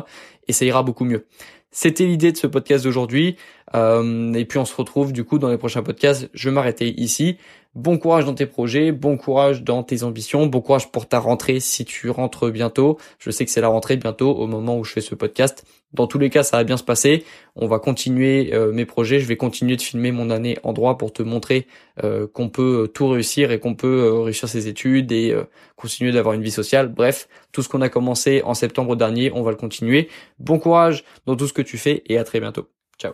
Et 0.48 0.52
ça 0.52 0.64
ira 0.64 0.82
beaucoup 0.82 1.04
mieux. 1.04 1.26
C'était 1.70 2.06
l'idée 2.06 2.32
de 2.32 2.36
ce 2.36 2.46
podcast 2.46 2.84
d'aujourd'hui. 2.84 3.36
Euh, 3.74 4.32
et 4.32 4.44
puis 4.46 4.58
on 4.58 4.64
se 4.64 4.74
retrouve 4.74 5.12
du 5.12 5.24
coup 5.24 5.38
dans 5.38 5.50
les 5.50 5.58
prochains 5.58 5.82
podcasts. 5.82 6.30
Je 6.32 6.48
vais 6.48 6.54
m'arrêter 6.54 6.98
ici. 7.00 7.36
Bon 7.78 7.96
courage 7.96 8.24
dans 8.24 8.34
tes 8.34 8.46
projets, 8.46 8.90
bon 8.90 9.16
courage 9.16 9.62
dans 9.62 9.84
tes 9.84 10.02
ambitions, 10.02 10.46
bon 10.46 10.60
courage 10.60 10.90
pour 10.90 11.06
ta 11.06 11.20
rentrée 11.20 11.60
si 11.60 11.84
tu 11.84 12.10
rentres 12.10 12.50
bientôt. 12.50 12.98
Je 13.20 13.30
sais 13.30 13.44
que 13.44 13.52
c'est 13.52 13.60
la 13.60 13.68
rentrée 13.68 13.96
bientôt 13.96 14.32
au 14.32 14.48
moment 14.48 14.76
où 14.76 14.82
je 14.82 14.92
fais 14.92 15.00
ce 15.00 15.14
podcast. 15.14 15.64
Dans 15.92 16.08
tous 16.08 16.18
les 16.18 16.28
cas, 16.28 16.42
ça 16.42 16.56
va 16.56 16.64
bien 16.64 16.76
se 16.76 16.82
passer. 16.82 17.24
On 17.54 17.68
va 17.68 17.78
continuer 17.78 18.52
euh, 18.52 18.72
mes 18.72 18.84
projets. 18.84 19.20
Je 19.20 19.26
vais 19.26 19.36
continuer 19.36 19.76
de 19.76 19.80
filmer 19.80 20.10
mon 20.10 20.28
année 20.30 20.58
en 20.64 20.72
droit 20.72 20.98
pour 20.98 21.12
te 21.12 21.22
montrer 21.22 21.68
euh, 22.02 22.26
qu'on 22.26 22.48
peut 22.48 22.90
tout 22.92 23.06
réussir 23.06 23.52
et 23.52 23.60
qu'on 23.60 23.76
peut 23.76 24.22
réussir 24.22 24.48
ses 24.48 24.66
études 24.66 25.12
et 25.12 25.36
continuer 25.76 26.10
d'avoir 26.10 26.34
une 26.34 26.42
vie 26.42 26.50
sociale. 26.50 26.88
Bref, 26.88 27.28
tout 27.52 27.62
ce 27.62 27.68
qu'on 27.68 27.80
a 27.80 27.88
commencé 27.88 28.42
en 28.42 28.54
septembre 28.54 28.96
dernier, 28.96 29.30
on 29.32 29.44
va 29.44 29.52
le 29.52 29.56
continuer. 29.56 30.08
Bon 30.40 30.58
courage 30.58 31.04
dans 31.26 31.36
tout 31.36 31.46
ce 31.46 31.52
que 31.52 31.62
tu 31.62 31.78
fais 31.78 32.02
et 32.06 32.18
à 32.18 32.24
très 32.24 32.40
bientôt. 32.40 32.66
Ciao 32.98 33.12